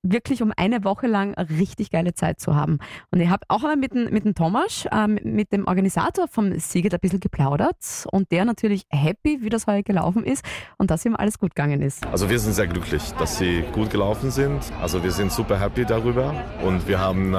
wirklich 0.02 0.42
um 0.42 0.52
eine 0.56 0.84
Woche 0.84 1.06
lang 1.06 1.34
richtig 1.34 1.90
geile 1.90 2.14
Zeit 2.14 2.40
zu 2.40 2.54
haben. 2.54 2.78
Und 3.10 3.20
ich 3.20 3.28
habe 3.28 3.44
auch 3.48 3.62
einmal 3.62 3.76
mit 3.76 3.92
mit 4.10 4.24
dem 4.24 4.34
Thomas, 4.34 4.86
ähm, 4.92 5.18
mit 5.22 5.52
dem 5.52 5.66
Organisator 5.66 6.28
vom 6.28 6.58
Siget 6.58 6.94
ein 6.94 7.00
bisschen 7.00 7.20
geplaudert 7.20 8.06
und 8.10 8.30
der 8.32 8.44
natürlich 8.44 8.86
happy, 8.90 9.38
wie 9.42 9.48
das 9.48 9.66
heuer 9.66 9.82
gelaufen 9.82 10.24
ist 10.24 10.44
und 10.78 10.90
dass 10.90 11.04
ihm 11.04 11.16
alles 11.16 11.38
gut 11.38 11.54
gegangen 11.54 11.82
ist. 11.82 12.06
Also 12.06 12.30
wir 12.30 12.38
sind 12.38 12.52
sehr 12.54 12.66
glücklich, 12.66 13.02
dass 13.18 13.38
sie 13.38 13.64
gut 13.72 13.90
gelaufen 13.90 14.30
sind. 14.30 14.60
Also 14.80 15.02
wir 15.02 15.10
sind 15.10 15.32
super 15.32 15.58
happy 15.58 15.84
darüber 15.84 16.34
und 16.64 16.86
wir 16.88 16.98
haben 16.98 17.34
äh, 17.34 17.36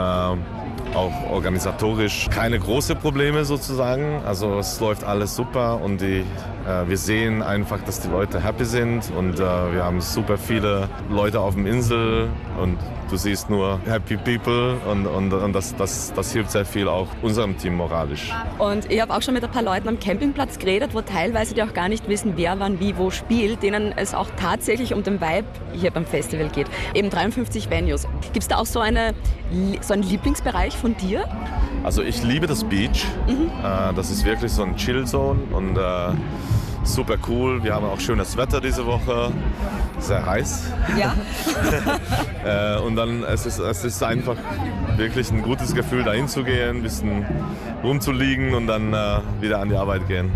auch 0.95 1.31
organisatorisch 1.31 2.29
keine 2.29 2.59
großen 2.59 2.97
Probleme 2.97 3.45
sozusagen. 3.45 4.21
Also 4.25 4.59
es 4.59 4.79
läuft 4.79 5.03
alles 5.03 5.12
super 5.27 5.81
und 5.81 6.01
die, 6.01 6.25
äh, 6.67 6.87
wir 6.87 6.97
sehen 6.97 7.41
einfach, 7.41 7.81
dass 7.83 7.99
die 7.99 8.09
Leute 8.09 8.43
happy 8.43 8.65
sind 8.65 9.11
und 9.17 9.39
äh, 9.39 9.73
wir 9.73 9.83
haben 9.83 10.01
super 10.01 10.37
viele 10.37 10.89
Leute 11.09 11.39
auf 11.39 11.53
dem 11.53 11.65
Insel 11.65 12.29
und 12.59 12.77
du 13.09 13.17
siehst 13.17 13.49
nur 13.49 13.79
happy 13.85 14.17
people 14.17 14.77
und, 14.89 15.05
und, 15.05 15.33
und 15.33 15.53
das, 15.53 15.75
das, 15.75 16.13
das 16.15 16.31
hilft 16.31 16.51
sehr 16.51 16.65
viel 16.65 16.87
auch 16.87 17.07
unserem 17.21 17.57
Team 17.57 17.75
moralisch. 17.75 18.31
Und 18.57 18.91
ich 18.91 19.01
habe 19.01 19.13
auch 19.13 19.21
schon 19.21 19.33
mit 19.33 19.43
ein 19.43 19.51
paar 19.51 19.63
Leuten 19.63 19.87
am 19.87 19.99
Campingplatz 19.99 20.59
geredet, 20.59 20.93
wo 20.93 21.01
teilweise 21.01 21.53
die 21.53 21.63
auch 21.63 21.73
gar 21.73 21.89
nicht 21.89 22.07
wissen, 22.07 22.33
wer 22.35 22.59
wann 22.59 22.79
wie 22.79 22.97
wo 22.97 23.11
spielt, 23.11 23.63
denen 23.63 23.93
es 23.95 24.13
auch 24.13 24.27
tatsächlich 24.37 24.93
um 24.93 25.03
den 25.03 25.21
Vibe 25.21 25.47
hier 25.73 25.91
beim 25.91 26.05
Festival 26.05 26.49
geht. 26.49 26.67
Eben 26.93 27.09
53 27.09 27.69
Venues. 27.69 28.07
Gibt 28.21 28.39
es 28.43 28.47
da 28.47 28.57
auch 28.57 28.65
so, 28.65 28.79
eine, 28.79 29.13
so 29.81 29.93
einen 29.93 30.03
Lieblingsbereich 30.03 30.75
von 30.75 30.95
dir? 30.97 31.27
Also 31.83 32.01
ich 32.01 32.23
liebe 32.23 32.47
das 32.47 32.63
Beach. 32.63 33.05
Äh, 33.27 33.93
das 33.93 34.09
ist 34.09 34.25
wirklich 34.25 34.51
so 34.51 34.63
ein 34.63 34.75
Chill-Zone 34.75 35.39
und 35.51 35.77
äh, 35.77 35.81
super 36.83 37.17
cool. 37.27 37.63
Wir 37.63 37.73
haben 37.73 37.85
auch 37.85 37.99
schönes 37.99 38.37
Wetter 38.37 38.61
diese 38.61 38.85
Woche. 38.85 39.31
Sehr 39.99 40.25
heiß. 40.25 40.71
Ja. 40.99 41.15
äh, 42.77 42.79
und 42.81 42.95
dann 42.95 43.23
es 43.23 43.45
ist 43.45 43.59
es 43.59 43.83
ist 43.85 44.03
einfach 44.03 44.35
wirklich 44.97 45.31
ein 45.31 45.41
gutes 45.41 45.73
Gefühl, 45.73 46.03
dahin 46.03 46.27
zu 46.27 46.43
gehen, 46.43 46.77
ein 46.77 46.83
bisschen 46.83 47.25
rumzuliegen 47.83 48.53
und 48.53 48.67
dann 48.67 48.93
äh, 48.93 49.19
wieder 49.39 49.59
an 49.59 49.69
die 49.69 49.75
Arbeit 49.75 50.07
gehen. 50.07 50.31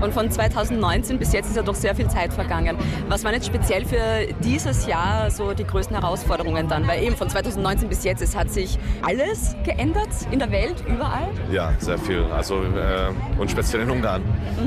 Und 0.00 0.12
von 0.12 0.30
2019 0.30 1.18
bis 1.18 1.32
jetzt 1.32 1.48
ist 1.48 1.56
ja 1.56 1.62
doch 1.62 1.74
sehr 1.74 1.94
viel 1.94 2.08
Zeit 2.08 2.32
vergangen. 2.32 2.76
Was 3.08 3.24
waren 3.24 3.34
jetzt 3.34 3.46
speziell 3.46 3.84
für 3.84 4.32
dieses 4.42 4.86
Jahr 4.86 5.30
so 5.30 5.52
die 5.54 5.64
größten 5.64 5.96
Herausforderungen 5.96 6.68
dann? 6.68 6.86
Weil 6.86 7.02
eben 7.02 7.16
von 7.16 7.28
2019 7.28 7.88
bis 7.88 8.04
jetzt, 8.04 8.22
es 8.22 8.36
hat 8.36 8.50
sich 8.50 8.78
alles 9.02 9.56
geändert 9.64 10.08
in 10.30 10.38
der 10.38 10.50
Welt, 10.50 10.82
überall. 10.88 11.28
Ja, 11.50 11.72
sehr 11.78 11.98
viel. 11.98 12.24
Also 12.34 12.62
äh, 12.62 13.38
und 13.38 13.50
speziell 13.50 13.82
in 13.82 13.90
Ungarn. 13.90 14.22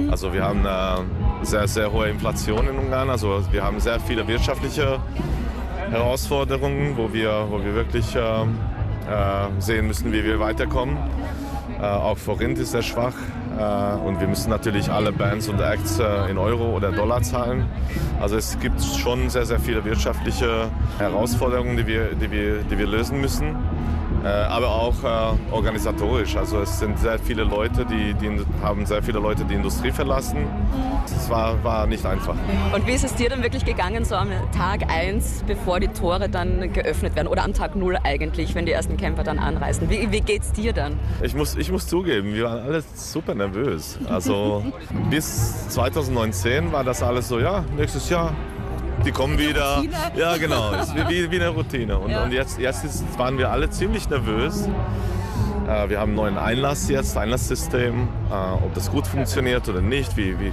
Also 0.10 0.34
wir 0.34 0.44
haben 0.44 0.66
äh, 0.66 1.17
sehr, 1.44 1.68
sehr 1.68 1.92
hohe 1.92 2.10
Inflation 2.10 2.68
in 2.68 2.78
Ungarn. 2.78 3.10
Also 3.10 3.42
wir 3.52 3.64
haben 3.64 3.80
sehr 3.80 4.00
viele 4.00 4.28
wirtschaftliche 4.28 5.00
Herausforderungen, 5.90 6.98
wo 6.98 7.12
wir, 7.14 7.48
wo 7.50 7.64
wir 7.64 7.74
wirklich 7.74 8.16
äh, 8.16 8.20
äh, 8.20 8.46
sehen 9.60 9.88
müssen, 9.88 10.12
wie 10.12 10.24
wir 10.24 10.40
weiterkommen. 10.40 10.98
Äh, 11.80 11.86
auch 11.86 12.18
Forint 12.18 12.58
ist 12.58 12.72
sehr 12.72 12.82
schwach 12.82 13.14
äh, 13.58 14.08
und 14.08 14.20
wir 14.20 14.28
müssen 14.28 14.50
natürlich 14.50 14.90
alle 14.90 15.12
Bands 15.12 15.48
und 15.48 15.60
Acts 15.60 16.00
äh, 16.00 16.30
in 16.30 16.38
Euro 16.38 16.76
oder 16.76 16.92
Dollar 16.92 17.22
zahlen. 17.22 17.66
Also 18.20 18.36
es 18.36 18.58
gibt 18.60 18.82
schon 18.82 19.30
sehr, 19.30 19.46
sehr 19.46 19.60
viele 19.60 19.86
wirtschaftliche 19.86 20.70
Herausforderungen, 20.98 21.78
die 21.78 21.86
wir, 21.86 22.16
die 22.16 22.32
wir, 22.32 22.64
die 22.64 22.78
wir 22.78 22.88
lösen 22.88 23.22
müssen. 23.22 23.56
Äh, 24.24 24.28
aber 24.28 24.70
auch 24.70 25.04
äh, 25.04 25.54
organisatorisch. 25.54 26.36
Also 26.36 26.62
es 26.62 26.80
sind 26.80 27.00
sehr 27.00 27.20
viele 27.20 27.44
Leute, 27.44 27.86
die, 27.86 28.14
die 28.14 28.42
haben 28.62 28.86
sehr 28.86 29.04
viele 29.04 29.20
Leute 29.20 29.46
die 29.46 29.54
Industrie 29.54 29.92
verlassen. 29.92 30.38
Es 31.06 31.30
war, 31.30 31.64
war 31.64 31.88
nicht 31.88 32.06
einfach. 32.06 32.36
Und 32.74 32.88
wie 32.88 32.92
ist 32.92 33.06
es 33.06 33.14
dir 33.16 33.30
dann 33.30 33.44
wirklich 33.44 33.64
gegangen, 33.64 34.06
so 34.06 34.16
am 34.16 34.30
Tag 34.56 34.92
1, 34.92 35.44
bevor 35.46 35.80
die 35.80 35.88
Tore 35.88 36.30
dann 36.30 36.74
geöffnet 36.74 37.16
werden? 37.16 37.28
Oder 37.28 37.44
am 37.44 37.54
Tag 37.54 37.76
0 37.76 37.98
eigentlich, 38.04 38.56
wenn 38.56 38.66
die 38.66 38.72
ersten 38.72 38.98
Camper 38.98 39.24
dann 39.24 39.40
anreisen? 39.40 39.90
Wie, 39.90 40.12
wie 40.12 40.22
geht's 40.22 40.52
dir 40.52 40.74
dann? 40.74 41.00
Ich 41.22 41.36
muss, 41.36 41.56
ich 41.56 41.72
muss 41.72 41.88
zugeben, 41.88 42.34
wir 42.34 42.46
waren 42.46 42.64
alle 42.64 42.84
super 42.96 43.36
nervös. 43.36 44.00
Also 44.10 44.64
bis 45.10 45.70
2019 45.70 46.72
war 46.72 46.84
das 46.84 47.04
alles 47.04 47.28
so, 47.28 47.40
ja, 47.40 47.64
nächstes 47.78 48.10
Jahr. 48.10 48.34
Die 49.06 49.12
kommen 49.12 49.38
wieder. 49.38 49.78
Routine. 49.78 49.96
Ja, 50.16 50.38
genau. 50.38 50.74
Ist 50.74 50.96
wie, 51.08 51.32
wie, 51.32 51.36
eine 51.36 51.50
Routine. 51.50 51.98
Und, 51.98 52.10
Ja. 52.12 52.24
und 52.24 52.32
jetzt, 52.32 52.60
jetzt 52.60 53.04
waren 53.18 53.38
wir 53.38 53.52
alle 53.52 53.70
ziemlich 53.70 54.10
nervös. 54.10 54.68
Äh, 55.68 55.90
wir 55.90 56.00
haben 56.00 56.10
einen 56.10 56.16
neuen 56.16 56.38
Einlass 56.38 56.90
jetzt, 56.90 57.18
Einlasssystem, 57.18 58.08
äh, 58.32 58.34
ob 58.34 58.74
das 58.74 58.90
gut 58.90 59.06
funktioniert 59.06 59.68
oder 59.70 59.82
nicht, 59.82 60.16
wie, 60.18 60.36
wie 60.40 60.52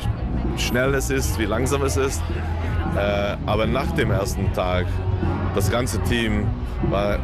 schnell 0.59 0.95
es 0.95 1.11
ist, 1.11 1.39
wie 1.39 1.45
langsam 1.45 1.83
es 1.83 1.97
ist. 1.97 2.21
Äh, 2.97 3.37
aber 3.47 3.67
nach 3.67 3.91
dem 3.93 4.11
ersten 4.11 4.53
Tag, 4.53 4.87
das 5.55 5.71
ganze 5.71 6.03
Team 6.03 6.47
war 6.91 7.19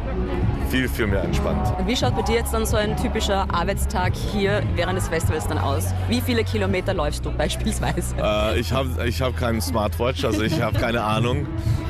viel, 0.69 0.87
viel 0.87 1.07
mehr 1.07 1.23
entspannt. 1.23 1.73
Wie 1.85 1.95
schaut 1.95 2.15
bei 2.15 2.21
dir 2.23 2.35
jetzt 2.35 2.53
dann 2.53 2.65
so 2.65 2.77
ein 2.77 2.95
typischer 2.97 3.45
Arbeitstag 3.53 4.13
hier 4.15 4.63
während 4.75 4.97
des 4.97 5.07
Festivals 5.07 5.47
dann 5.47 5.57
aus? 5.57 5.93
Wie 6.07 6.21
viele 6.21 6.43
Kilometer 6.43 6.93
läufst 6.93 7.25
du 7.25 7.31
beispielsweise? 7.37 8.15
Äh, 8.17 8.59
ich 8.59 8.71
habe 8.71 8.89
ich 9.05 9.21
hab 9.21 9.35
keinen 9.37 9.61
Smartwatch, 9.61 10.23
also 10.25 10.41
ich 10.43 10.61
habe 10.61 10.79
keine 10.79 11.03
Ahnung. 11.03 11.47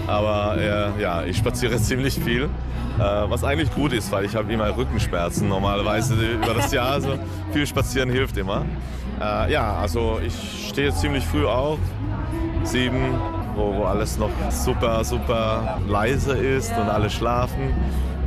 Aber 0.07 0.57
äh, 0.57 1.01
ja, 1.01 1.23
ich 1.23 1.37
spaziere 1.37 1.77
ziemlich 1.81 2.19
viel. 2.19 2.49
Äh, 2.99 3.03
was 3.03 3.43
eigentlich 3.43 3.73
gut 3.73 3.93
ist, 3.93 4.11
weil 4.11 4.25
ich 4.25 4.35
habe 4.35 4.51
immer 4.51 4.75
Rückenschmerzen 4.75 5.47
normalerweise 5.47 6.15
über 6.15 6.53
das 6.53 6.71
Jahr. 6.71 6.91
Also 6.91 7.17
viel 7.53 7.65
spazieren 7.65 8.09
hilft 8.09 8.37
immer. 8.37 8.65
Äh, 9.21 9.53
ja, 9.53 9.75
also 9.75 10.19
ich 10.25 10.69
stehe 10.69 10.93
ziemlich 10.93 11.25
früh 11.25 11.45
auf, 11.45 11.79
sieben, 12.63 13.15
wo, 13.55 13.75
wo 13.75 13.83
alles 13.83 14.17
noch 14.17 14.29
super, 14.49 15.03
super 15.03 15.79
leise 15.87 16.37
ist 16.37 16.71
und 16.71 16.89
alle 16.89 17.09
schlafen. 17.09 17.73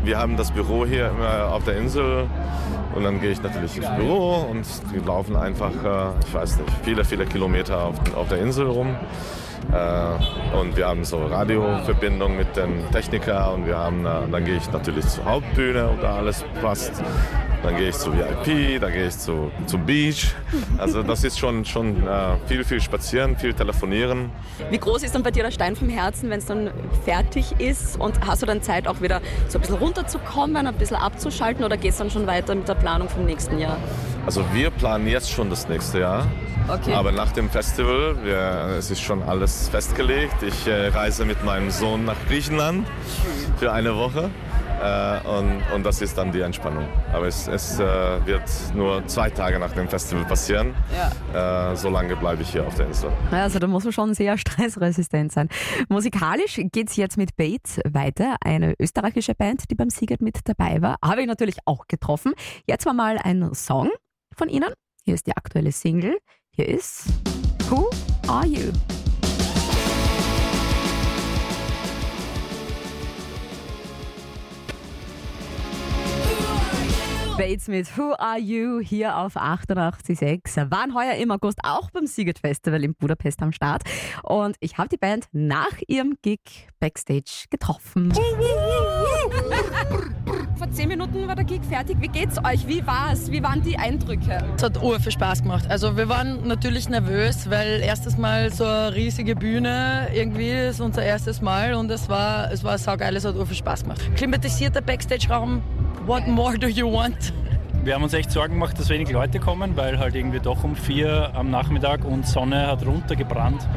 Wir 0.04 0.18
haben 0.18 0.36
das 0.36 0.50
Büro 0.50 0.84
hier 0.84 1.08
immer 1.08 1.52
auf 1.52 1.64
der 1.64 1.78
Insel 1.78 2.26
und 2.94 3.04
dann 3.04 3.20
gehe 3.20 3.30
ich 3.30 3.42
natürlich 3.42 3.76
ins 3.76 3.88
Büro 3.96 4.46
und 4.50 4.66
wir 4.92 5.02
laufen 5.02 5.36
einfach, 5.36 5.70
äh, 5.70 6.26
ich 6.26 6.34
weiß 6.34 6.58
nicht, 6.58 6.70
viele, 6.82 7.04
viele 7.04 7.26
Kilometer 7.26 7.84
auf, 7.84 7.94
auf 8.14 8.28
der 8.28 8.38
Insel 8.38 8.66
rum. 8.66 8.96
Äh, 9.72 10.56
und 10.56 10.76
wir 10.76 10.86
haben 10.86 11.04
so 11.04 11.24
Radioverbindung 11.24 12.36
mit 12.36 12.56
dem 12.56 12.90
Techniker 12.92 13.52
und 13.54 13.66
wir 13.66 13.78
haben, 13.78 14.04
äh, 14.04 14.10
dann 14.30 14.44
gehe 14.44 14.56
ich 14.56 14.70
natürlich 14.70 15.06
zur 15.08 15.24
Hauptbühne, 15.24 15.88
ob 15.88 16.00
da 16.00 16.16
alles 16.16 16.44
passt. 16.60 17.02
Dann 17.64 17.76
gehe 17.76 17.88
ich 17.88 17.96
zu 17.96 18.12
VIP, 18.12 18.78
dann 18.78 18.92
gehe 18.92 19.08
ich 19.08 19.18
zu, 19.18 19.50
zum 19.64 19.86
Beach. 19.86 20.34
Also 20.76 21.02
das 21.02 21.24
ist 21.24 21.38
schon, 21.38 21.64
schon 21.64 22.06
äh, 22.06 22.36
viel, 22.46 22.62
viel 22.62 22.80
spazieren, 22.80 23.38
viel 23.38 23.54
telefonieren. 23.54 24.30
Wie 24.70 24.76
groß 24.78 25.02
ist 25.02 25.14
dann 25.14 25.22
bei 25.22 25.30
dir 25.30 25.44
der 25.44 25.50
Stein 25.50 25.74
vom 25.74 25.88
Herzen, 25.88 26.28
wenn 26.28 26.40
es 26.40 26.44
dann 26.44 26.70
fertig 27.06 27.58
ist? 27.58 27.98
Und 27.98 28.26
hast 28.26 28.42
du 28.42 28.46
dann 28.46 28.62
Zeit 28.62 28.86
auch 28.86 29.00
wieder 29.00 29.22
so 29.48 29.56
ein 29.56 29.62
bisschen 29.62 29.76
runterzukommen, 29.76 30.66
ein 30.66 30.74
bisschen 30.74 30.98
abzuschalten 30.98 31.64
oder 31.64 31.78
geht 31.78 31.92
es 31.92 31.96
dann 31.98 32.10
schon 32.10 32.26
weiter 32.26 32.54
mit 32.54 32.68
der 32.68 32.74
Planung 32.74 33.08
vom 33.08 33.24
nächsten 33.24 33.58
Jahr? 33.58 33.78
Also 34.26 34.44
wir 34.52 34.70
planen 34.70 35.06
jetzt 35.06 35.30
schon 35.30 35.48
das 35.48 35.66
nächste 35.66 36.00
Jahr. 36.00 36.26
Okay. 36.68 36.92
Aber 36.92 37.12
nach 37.12 37.32
dem 37.32 37.48
Festival, 37.48 38.16
wir, 38.22 38.76
es 38.78 38.90
ist 38.90 39.00
schon 39.00 39.22
alles 39.22 39.68
festgelegt. 39.68 40.42
Ich 40.42 40.66
äh, 40.66 40.88
reise 40.88 41.24
mit 41.24 41.44
meinem 41.44 41.70
Sohn 41.70 42.04
nach 42.04 42.16
Griechenland 42.28 42.86
für 43.58 43.72
eine 43.72 43.96
Woche. 43.96 44.30
Äh, 44.82 45.28
und, 45.28 45.62
und 45.74 45.84
das 45.84 46.02
ist 46.02 46.16
dann 46.16 46.32
die 46.32 46.40
Entspannung. 46.40 46.86
Aber 47.12 47.26
es, 47.26 47.48
es 47.48 47.78
äh, 47.78 47.84
wird 48.26 48.42
nur 48.74 49.06
zwei 49.06 49.30
Tage 49.30 49.58
nach 49.58 49.72
dem 49.72 49.88
Festival 49.88 50.24
passieren. 50.24 50.74
Ja. 51.32 51.70
Äh, 51.72 51.76
so 51.76 51.88
lange 51.88 52.16
bleibe 52.16 52.42
ich 52.42 52.50
hier 52.50 52.66
auf 52.66 52.74
der 52.74 52.86
Insel. 52.86 53.10
Also 53.30 53.58
da 53.58 53.66
muss 53.66 53.84
man 53.84 53.92
schon 53.92 54.14
sehr 54.14 54.36
stressresistent 54.38 55.32
sein. 55.32 55.48
Musikalisch 55.88 56.60
geht 56.72 56.90
es 56.90 56.96
jetzt 56.96 57.16
mit 57.16 57.36
Bates 57.36 57.80
weiter, 57.88 58.36
eine 58.44 58.74
österreichische 58.78 59.34
Band, 59.34 59.70
die 59.70 59.74
beim 59.74 59.90
Siegert 59.90 60.20
mit 60.20 60.40
dabei 60.44 60.82
war. 60.82 60.96
Habe 61.02 61.22
ich 61.22 61.26
natürlich 61.26 61.56
auch 61.64 61.86
getroffen. 61.86 62.32
Jetzt 62.66 62.86
war 62.86 62.94
mal 62.94 63.18
ein 63.18 63.54
Song 63.54 63.90
von 64.36 64.48
ihnen. 64.48 64.70
Hier 65.04 65.14
ist 65.14 65.26
die 65.26 65.36
aktuelle 65.36 65.72
Single. 65.72 66.18
Hier 66.50 66.68
ist 66.68 67.06
Who 67.68 67.90
Are 68.28 68.46
You? 68.46 68.72
Bates 77.36 77.66
mit 77.66 77.98
Who 77.98 78.14
Are 78.16 78.38
You 78.38 78.78
hier 78.80 79.16
auf 79.16 79.36
88.6. 79.36 80.70
Waren 80.70 80.94
heuer 80.94 81.14
im 81.14 81.32
August 81.32 81.58
auch 81.64 81.90
beim 81.90 82.06
Siget 82.06 82.38
Festival 82.38 82.84
in 82.84 82.94
Budapest 82.94 83.42
am 83.42 83.50
Start. 83.50 83.82
Und 84.22 84.56
ich 84.60 84.78
habe 84.78 84.88
die 84.88 84.96
Band 84.96 85.26
nach 85.32 85.72
ihrem 85.88 86.14
Gig 86.22 86.68
backstage 86.78 87.46
getroffen. 87.50 88.12
Vor 90.56 90.70
zehn 90.70 90.86
Minuten 90.86 91.26
war 91.26 91.34
der 91.34 91.44
Gig 91.44 91.62
fertig. 91.68 91.96
Wie 92.00 92.06
geht's 92.06 92.38
euch? 92.44 92.68
Wie 92.68 92.86
war's? 92.86 93.28
Wie 93.32 93.42
waren 93.42 93.62
die 93.62 93.76
Eindrücke? 93.76 94.38
Es 94.56 94.62
hat 94.62 94.80
ur 94.80 95.00
viel 95.00 95.10
Spaß 95.10 95.42
gemacht. 95.42 95.68
Also 95.68 95.96
wir 95.96 96.08
waren 96.08 96.46
natürlich 96.46 96.88
nervös, 96.88 97.50
weil 97.50 97.80
erstes 97.80 98.16
Mal 98.16 98.52
so 98.52 98.64
eine 98.64 98.94
riesige 98.94 99.34
Bühne, 99.34 100.08
irgendwie 100.14 100.50
ist 100.50 100.80
unser 100.80 101.02
erstes 101.02 101.42
Mal 101.42 101.74
und 101.74 101.90
es 101.90 102.08
war, 102.08 102.52
es 102.52 102.62
war 102.62 102.78
saugeil, 102.78 103.16
es 103.16 103.24
hat 103.24 103.34
ur 103.34 103.46
viel 103.46 103.56
Spaß 103.56 103.82
gemacht. 103.82 104.00
Klimatisierter 104.14 104.80
Backstage-Raum, 104.80 105.62
what 106.06 106.26
more 106.26 106.58
do 106.58 106.68
you 106.68 106.90
want? 106.90 107.32
Wir 107.84 107.94
haben 107.94 108.02
uns 108.02 108.14
echt 108.14 108.30
Sorgen 108.30 108.54
gemacht, 108.54 108.78
dass 108.78 108.88
wenig 108.88 109.10
Leute 109.10 109.38
kommen, 109.38 109.76
weil 109.76 109.98
halt 109.98 110.14
irgendwie 110.14 110.40
doch 110.40 110.64
um 110.64 110.74
vier 110.74 111.30
am 111.34 111.50
Nachmittag 111.50 112.04
und 112.04 112.26
Sonne 112.26 112.66
hat 112.66 112.86
runtergebrannt. 112.86 113.68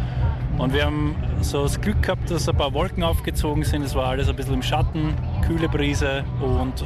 Und 0.58 0.74
wir 0.74 0.86
haben 0.86 1.16
so 1.42 1.64
das 1.64 1.80
Glück 1.80 2.02
gehabt, 2.02 2.32
dass 2.32 2.48
ein 2.48 2.56
paar 2.56 2.74
Wolken 2.74 3.04
aufgezogen 3.04 3.64
sind. 3.64 3.84
Es 3.84 3.96
war 3.96 4.08
alles 4.08 4.30
ein 4.30 4.36
bisschen 4.36 4.56
im 4.56 4.64
Schatten, 4.64 5.14
kühle 5.46 5.70
Brise 5.70 6.24
und 6.42 6.86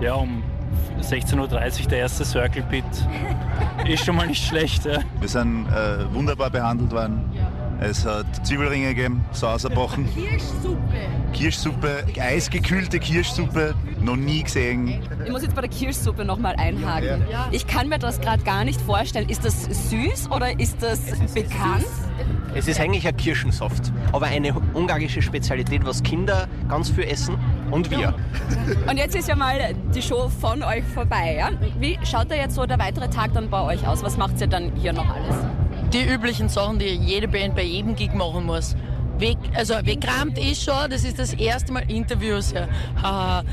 ja, 0.00 0.14
um 0.14 0.42
16.30 1.00 1.38
Uhr 1.38 1.88
der 1.88 1.98
erste 1.98 2.24
Circle 2.24 2.62
Pit. 2.62 2.84
Ist 3.86 4.04
schon 4.04 4.16
mal 4.16 4.26
nicht 4.26 4.44
schlecht. 4.44 4.86
Ja. 4.86 4.98
Wir 5.20 5.28
sind 5.28 5.66
äh, 5.68 6.12
wunderbar 6.12 6.50
behandelt 6.50 6.90
worden. 6.92 7.22
Es 7.80 8.06
hat 8.06 8.46
Zwiebelringe 8.46 8.94
gegeben, 8.94 9.24
Sauserbrochen, 9.32 10.08
Kirschsuppe. 10.14 10.78
Kirschsuppe, 11.32 12.04
eisgekühlte 12.18 12.98
Kirschsuppe, 12.98 13.74
noch 14.00 14.16
nie 14.16 14.42
gesehen. 14.42 15.02
Ich 15.24 15.30
muss 15.30 15.42
jetzt 15.42 15.54
bei 15.54 15.60
der 15.60 15.70
Kirschsuppe 15.70 16.24
nochmal 16.24 16.56
einhaken. 16.56 17.22
Ich 17.50 17.66
kann 17.66 17.88
mir 17.88 17.98
das 17.98 18.20
gerade 18.20 18.42
gar 18.44 18.64
nicht 18.64 18.80
vorstellen. 18.80 19.28
Ist 19.28 19.44
das 19.44 19.64
süß 19.90 20.30
oder 20.30 20.58
ist 20.58 20.82
das 20.82 21.00
bekannt? 21.34 21.84
Es 22.54 22.66
ist 22.66 22.80
eigentlich 22.80 23.06
ein 23.06 23.16
Kirschensaft, 23.16 23.92
aber 24.12 24.26
eine 24.26 24.54
ungarische 24.72 25.20
Spezialität, 25.20 25.84
was 25.84 26.02
Kinder 26.02 26.48
ganz 26.68 26.88
viel 26.88 27.04
essen 27.04 27.36
und 27.70 27.90
wir. 27.90 28.14
Und 28.88 28.96
jetzt 28.96 29.14
ist 29.14 29.28
ja 29.28 29.36
mal 29.36 29.74
die 29.94 30.00
Show 30.00 30.30
von 30.40 30.62
euch 30.62 30.84
vorbei. 30.94 31.36
Ja? 31.38 31.50
Wie 31.78 31.98
schaut 32.04 32.30
da 32.30 32.34
jetzt 32.34 32.54
so 32.54 32.64
der 32.64 32.78
weitere 32.78 33.10
Tag 33.10 33.34
dann 33.34 33.50
bei 33.50 33.60
euch 33.60 33.86
aus? 33.86 34.02
Was 34.02 34.16
macht 34.16 34.40
ihr 34.40 34.46
dann 34.46 34.72
hier 34.74 34.94
noch 34.94 35.06
alles? 35.06 35.36
Die 35.92 36.02
üblichen 36.02 36.48
Sachen, 36.48 36.78
die 36.78 36.86
jede 36.86 37.28
Band 37.28 37.54
bei 37.54 37.62
jedem 37.62 37.94
Gig 37.94 38.12
machen 38.12 38.44
muss. 38.44 38.74
Weg, 39.18 39.38
also 39.54 39.74
wegkramt 39.82 40.36
ist 40.36 40.62
schon, 40.62 40.90
das 40.90 41.04
ist 41.04 41.18
das 41.18 41.32
erste 41.32 41.72
Mal 41.72 41.90
Interviews. 41.90 42.52
Ja. 42.52 42.68
Haha. 43.00 43.40
äh, 43.40 43.44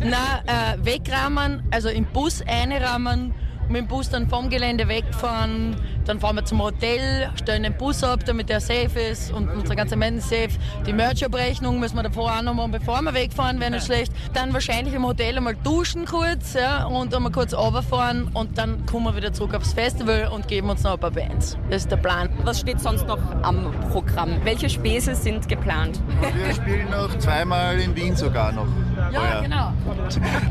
na, 0.04 0.42
äh, 0.74 0.84
wegrahmen, 0.84 1.62
also 1.70 1.90
im 1.90 2.06
Bus 2.06 2.42
einrahmen, 2.46 3.34
mit 3.68 3.82
dem 3.82 3.88
Bus 3.88 4.08
dann 4.08 4.28
vom 4.28 4.50
Gelände 4.50 4.88
wegfahren, 4.88 5.76
dann 6.04 6.20
fahren 6.20 6.36
wir 6.36 6.44
zum 6.44 6.62
Hotel, 6.62 7.30
stellen 7.36 7.62
den 7.62 7.76
Bus 7.76 8.02
ab, 8.02 8.20
damit 8.24 8.48
der 8.48 8.60
safe 8.60 9.00
ist 9.10 9.32
und 9.32 9.48
unsere 9.48 9.76
ganze 9.76 9.94
ist 9.94 10.28
safe. 10.28 10.50
Die 10.86 10.92
Merch-Abrechnung 10.92 11.78
müssen 11.78 11.96
wir 11.96 12.02
davor 12.02 12.32
auch 12.36 12.42
noch 12.42 12.54
machen, 12.54 12.72
bevor 12.72 13.00
wir 13.02 13.14
wegfahren, 13.14 13.60
wäre 13.60 13.70
nicht 13.70 13.86
schlecht. 13.86 14.12
Dann 14.32 14.52
wahrscheinlich 14.52 14.94
im 14.94 15.06
Hotel 15.06 15.36
einmal 15.36 15.56
duschen 15.62 16.04
kurz 16.04 16.54
ja, 16.54 16.84
und 16.84 17.14
einmal 17.14 17.32
kurz 17.32 17.54
runterfahren 17.54 18.28
und 18.34 18.58
dann 18.58 18.84
kommen 18.86 19.06
wir 19.06 19.16
wieder 19.16 19.32
zurück 19.32 19.54
aufs 19.54 19.72
Festival 19.72 20.28
und 20.32 20.48
geben 20.48 20.70
uns 20.70 20.82
noch 20.82 20.94
ein 20.94 21.00
paar 21.00 21.10
Bands. 21.10 21.56
Das 21.70 21.82
ist 21.82 21.90
der 21.90 21.96
Plan. 21.96 22.28
Was 22.44 22.60
steht 22.60 22.80
sonst 22.80 23.06
noch 23.06 23.20
am 23.42 23.72
Programm? 23.90 24.40
Welche 24.44 24.68
Späße 24.68 25.14
sind 25.14 25.48
geplant? 25.48 26.00
Wir 26.34 26.54
spielen 26.54 26.90
noch 26.90 27.16
zweimal 27.18 27.78
in 27.78 27.94
Wien 27.94 28.16
sogar 28.16 28.52
noch. 28.52 28.66
Ja, 29.12 29.40
genau. 29.40 29.72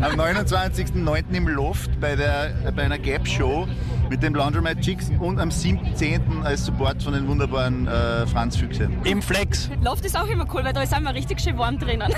Am 0.02 0.20
29.09. 0.20 1.24
im 1.34 1.48
Loft 1.48 2.00
bei, 2.00 2.16
der, 2.16 2.52
bei 2.76 2.84
einer 2.84 2.98
Gap-Show 2.98 3.68
mit 4.12 4.21
dem 4.21 4.36
Laundromat 4.36 4.82
Chicks 4.82 5.10
und 5.19 5.39
am 5.39 5.47
7.10. 5.47 6.43
als 6.43 6.65
Support 6.65 7.02
von 7.02 7.13
den 7.13 7.30
wunderbaren 7.30 7.88
äh, 7.88 8.28
Franz 8.28 8.58
Füchse. 8.58 8.89
Im 9.06 9.21
Flex. 9.21 9.69
Loft 9.82 10.04
ist 10.04 10.19
auch 10.19 10.28
immer 10.28 10.45
cool, 10.54 10.65
weil 10.65 10.74
da 10.74 10.86
sind 10.86 11.04
wir 11.04 11.15
richtig 11.15 11.39
schön 11.39 11.58
warm 11.58 11.80
drinnen. 11.80 12.12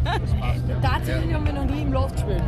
Tatsächlich 0.82 1.34
haben 1.34 1.44
wir 1.44 1.52
noch 1.52 1.66
nie 1.66 1.82
im 1.82 1.92
Loft 1.92 2.14
gespielt. 2.14 2.42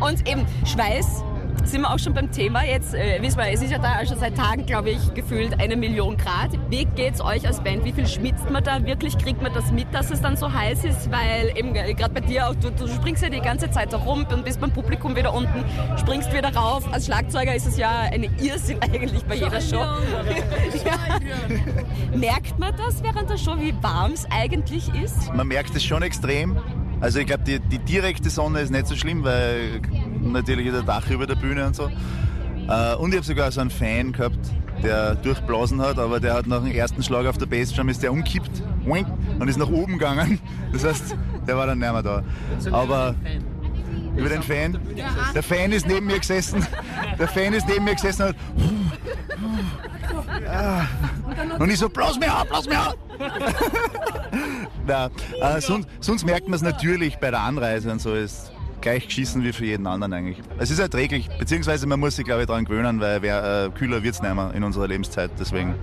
Und 0.00 0.26
eben 0.26 0.46
Schweiß 0.64 1.22
sind 1.70 1.82
wir 1.82 1.92
auch 1.92 1.98
schon 1.98 2.14
beim 2.14 2.30
Thema. 2.30 2.64
Jetzt 2.64 2.94
äh, 2.94 3.20
wissen 3.20 3.38
wir, 3.38 3.50
es 3.50 3.62
ist 3.62 3.70
ja 3.70 3.78
da 3.78 4.04
schon 4.06 4.18
seit 4.18 4.36
Tagen, 4.36 4.66
glaube 4.66 4.90
ich, 4.90 5.14
gefühlt 5.14 5.58
eine 5.60 5.76
Million 5.76 6.16
Grad. 6.16 6.50
Wie 6.70 6.84
geht's 6.84 7.20
euch 7.20 7.46
als 7.46 7.60
Band? 7.60 7.84
Wie 7.84 7.92
viel 7.92 8.06
schwitzt 8.06 8.50
man 8.50 8.62
da? 8.62 8.84
Wirklich 8.84 9.18
kriegt 9.18 9.42
man 9.42 9.52
das 9.52 9.70
mit, 9.72 9.92
dass 9.92 10.10
es 10.10 10.20
dann 10.20 10.36
so 10.36 10.52
heiß 10.52 10.84
ist? 10.84 11.10
Weil 11.10 11.56
eben 11.56 11.74
äh, 11.74 11.94
gerade 11.94 12.14
bei 12.14 12.20
dir 12.20 12.48
auch, 12.48 12.54
du, 12.54 12.70
du 12.70 12.86
springst 12.88 13.22
ja 13.22 13.28
die 13.28 13.40
ganze 13.40 13.70
Zeit 13.70 13.92
da 13.92 13.98
rum 13.98 14.26
und 14.32 14.44
bist 14.44 14.60
beim 14.60 14.70
Publikum 14.70 15.16
wieder 15.16 15.34
unten, 15.34 15.64
springst 15.98 16.32
wieder 16.32 16.54
rauf. 16.54 16.84
Als 16.92 17.06
Schlagzeuger 17.06 17.54
ist 17.54 17.66
es 17.66 17.76
ja 17.76 18.00
eine 18.12 18.26
Irrsinn 18.40 18.78
eigentlich 18.80 19.24
bei 19.24 19.34
jeder 19.34 19.60
Show. 19.60 19.76
ja. 20.84 22.16
Merkt 22.16 22.58
man 22.58 22.74
das 22.76 23.02
während 23.02 23.28
der 23.28 23.38
Show, 23.38 23.56
wie 23.58 23.74
warm 23.82 24.12
es 24.12 24.26
eigentlich 24.30 24.88
ist? 24.94 25.32
Man 25.34 25.48
merkt 25.48 25.74
es 25.74 25.84
schon 25.84 26.02
extrem. 26.02 26.58
Also 27.00 27.18
ich 27.18 27.26
glaube, 27.26 27.44
die, 27.44 27.60
die 27.60 27.78
direkte 27.78 28.30
Sonne 28.30 28.60
ist 28.60 28.70
nicht 28.70 28.86
so 28.86 28.96
schlimm, 28.96 29.22
weil 29.22 29.80
natürlich 30.32 30.66
ist 30.66 30.74
der 30.74 30.82
Dach 30.82 31.08
über 31.10 31.26
der 31.26 31.34
Bühne 31.34 31.66
und 31.66 31.76
so. 31.76 31.90
Äh, 32.68 32.94
und 32.96 33.10
ich 33.10 33.16
habe 33.16 33.26
sogar 33.26 33.50
so 33.50 33.60
einen 33.60 33.70
Fan 33.70 34.12
gehabt, 34.12 34.38
der 34.82 35.14
durchblasen 35.16 35.80
hat, 35.80 35.98
aber 35.98 36.20
der 36.20 36.34
hat 36.34 36.46
nach 36.46 36.62
dem 36.62 36.72
ersten 36.72 37.02
Schlag 37.02 37.26
auf 37.26 37.38
der 37.38 37.46
Bassdrum 37.46 37.88
ist 37.88 38.02
der 38.02 38.12
umkippt 38.12 38.62
und 39.38 39.48
ist 39.48 39.58
nach 39.58 39.70
oben 39.70 39.94
gegangen. 39.94 40.38
Das 40.72 40.84
heißt, 40.84 41.16
der 41.46 41.56
war 41.56 41.66
dann 41.66 41.78
nicht 41.78 41.90
mehr 41.90 42.02
da. 42.02 42.22
Aber 42.70 43.14
über 44.16 44.28
den 44.28 44.42
Fan. 44.42 44.78
Der 45.34 45.42
Fan 45.42 45.72
ist 45.72 45.86
neben 45.86 46.06
mir 46.06 46.18
gesessen. 46.18 46.66
Der 47.18 47.28
Fan 47.28 47.54
ist 47.54 47.66
neben 47.68 47.84
mir 47.84 47.94
gesessen 47.94 48.22
und 48.22 48.28
hat 48.28 48.36
Ah. 50.48 50.86
Und 51.58 51.70
ich 51.70 51.78
so, 51.78 51.88
blaus 51.88 52.18
mir 52.18 52.32
ab, 52.32 52.48
blaus 52.48 52.66
mir 52.66 52.78
ab! 52.78 52.96
Na, 54.86 55.10
äh, 55.40 55.60
sonst, 55.60 55.88
sonst 56.00 56.24
merkt 56.24 56.48
man 56.48 56.54
es 56.54 56.62
natürlich 56.62 57.18
bei 57.18 57.30
der 57.30 57.40
Anreise 57.40 57.90
und 57.90 58.00
so 58.00 58.14
ist 58.14 58.52
gleich 58.80 59.06
geschissen 59.06 59.42
wie 59.44 59.52
für 59.52 59.64
jeden 59.64 59.86
anderen 59.86 60.12
eigentlich. 60.12 60.38
Es 60.58 60.70
ist 60.70 60.78
erträglich, 60.78 61.28
beziehungsweise 61.38 61.86
man 61.86 62.00
muss 62.00 62.16
sich 62.16 62.24
glaube 62.24 62.42
ich 62.42 62.46
daran 62.46 62.64
gewöhnen, 62.64 63.00
weil 63.00 63.22
wer, 63.22 63.66
äh, 63.66 63.70
kühler 63.70 64.02
wird 64.02 64.14
es 64.14 64.22
nicht 64.22 64.34
mehr 64.34 64.52
in 64.54 64.64
unserer 64.64 64.88
Lebenszeit, 64.88 65.30
deswegen. 65.38 65.74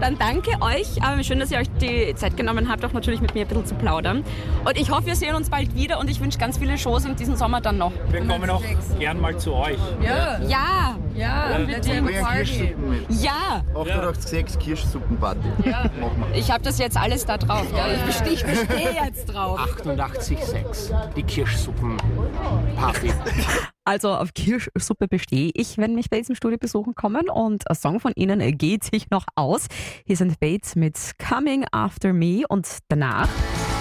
Dann 0.00 0.18
danke 0.18 0.50
euch. 0.62 1.02
Aber 1.02 1.22
schön, 1.22 1.40
dass 1.40 1.50
ihr 1.50 1.58
euch 1.58 1.70
die 1.80 2.14
Zeit 2.14 2.36
genommen 2.36 2.70
habt, 2.70 2.84
auch 2.84 2.92
natürlich 2.92 3.20
mit 3.20 3.34
mir 3.34 3.42
ein 3.42 3.48
bisschen 3.48 3.66
zu 3.66 3.74
plaudern. 3.74 4.24
Und 4.64 4.78
ich 4.78 4.90
hoffe, 4.90 5.06
wir 5.06 5.16
sehen 5.16 5.34
uns 5.34 5.50
bald 5.50 5.74
wieder 5.74 5.98
und 5.98 6.08
ich 6.08 6.20
wünsche 6.20 6.38
ganz 6.38 6.58
viele 6.58 6.78
Shows 6.78 7.04
in 7.04 7.16
diesem 7.16 7.36
Sommer 7.36 7.60
dann 7.60 7.78
noch. 7.78 7.92
Wir 8.10 8.24
kommen 8.26 8.48
auch 8.48 8.62
gern 8.98 9.20
mal 9.20 9.36
zu 9.36 9.52
euch. 9.54 9.78
Ja. 10.02 10.40
Ja. 10.40 10.96
Ja, 11.14 11.58
Wir 11.66 11.80
bringen 11.80 12.06
Kirschsuppen 12.06 12.90
mit. 12.90 13.22
Ja. 13.22 13.62
886 13.74 14.58
Kirschsuppenparty. 14.58 15.48
Ja. 15.64 15.90
Ich 16.34 16.50
habe 16.50 16.62
das 16.62 16.78
jetzt 16.78 16.96
alles 16.96 17.26
da 17.26 17.36
drauf. 17.36 17.66
Ja. 17.76 17.88
Ich 17.92 18.00
bestehe 18.02 18.46
besteh 18.46 18.88
jetzt 19.04 19.26
drauf. 19.26 19.58
88,6. 19.58 21.14
Die 21.14 21.22
Kirschsuppen-Party. 21.22 23.12
Also 23.90 24.10
auf 24.10 24.34
Kirschsuppe 24.34 25.08
bestehe 25.08 25.50
ich, 25.52 25.76
wenn 25.76 25.96
mich 25.96 26.10
bei 26.10 26.18
diesem 26.18 26.36
Studio 26.36 26.58
besuchen 26.58 26.94
kommen. 26.94 27.28
Und 27.28 27.68
ein 27.68 27.74
Song 27.74 27.98
von 27.98 28.12
ihnen 28.14 28.38
geht 28.56 28.84
sich 28.84 29.10
noch 29.10 29.26
aus. 29.34 29.66
Hier 30.06 30.16
sind 30.16 30.38
Bates 30.38 30.76
mit 30.76 30.96
Coming 31.18 31.66
After 31.72 32.12
Me 32.12 32.44
und 32.48 32.68
danach 32.86 33.28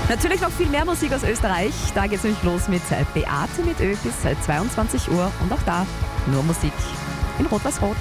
natürlich 0.10 0.42
noch 0.42 0.50
viel 0.50 0.66
mehr 0.70 0.84
Musik 0.84 1.14
aus 1.14 1.24
Österreich. 1.24 1.74
Da 1.94 2.08
geht 2.08 2.18
es 2.18 2.24
nämlich 2.24 2.42
los 2.42 2.68
mit 2.70 2.82
Beate 3.14 3.62
mit 3.64 3.80
Ö 3.80 3.96
bis 4.04 4.44
22 4.46 5.12
Uhr 5.12 5.32
und 5.44 5.54
auch 5.54 5.62
da 5.68 5.86
nur 6.26 6.42
Musik 6.42 6.74
in 7.38 7.46
Rot-Weiß-Rot. 7.46 7.96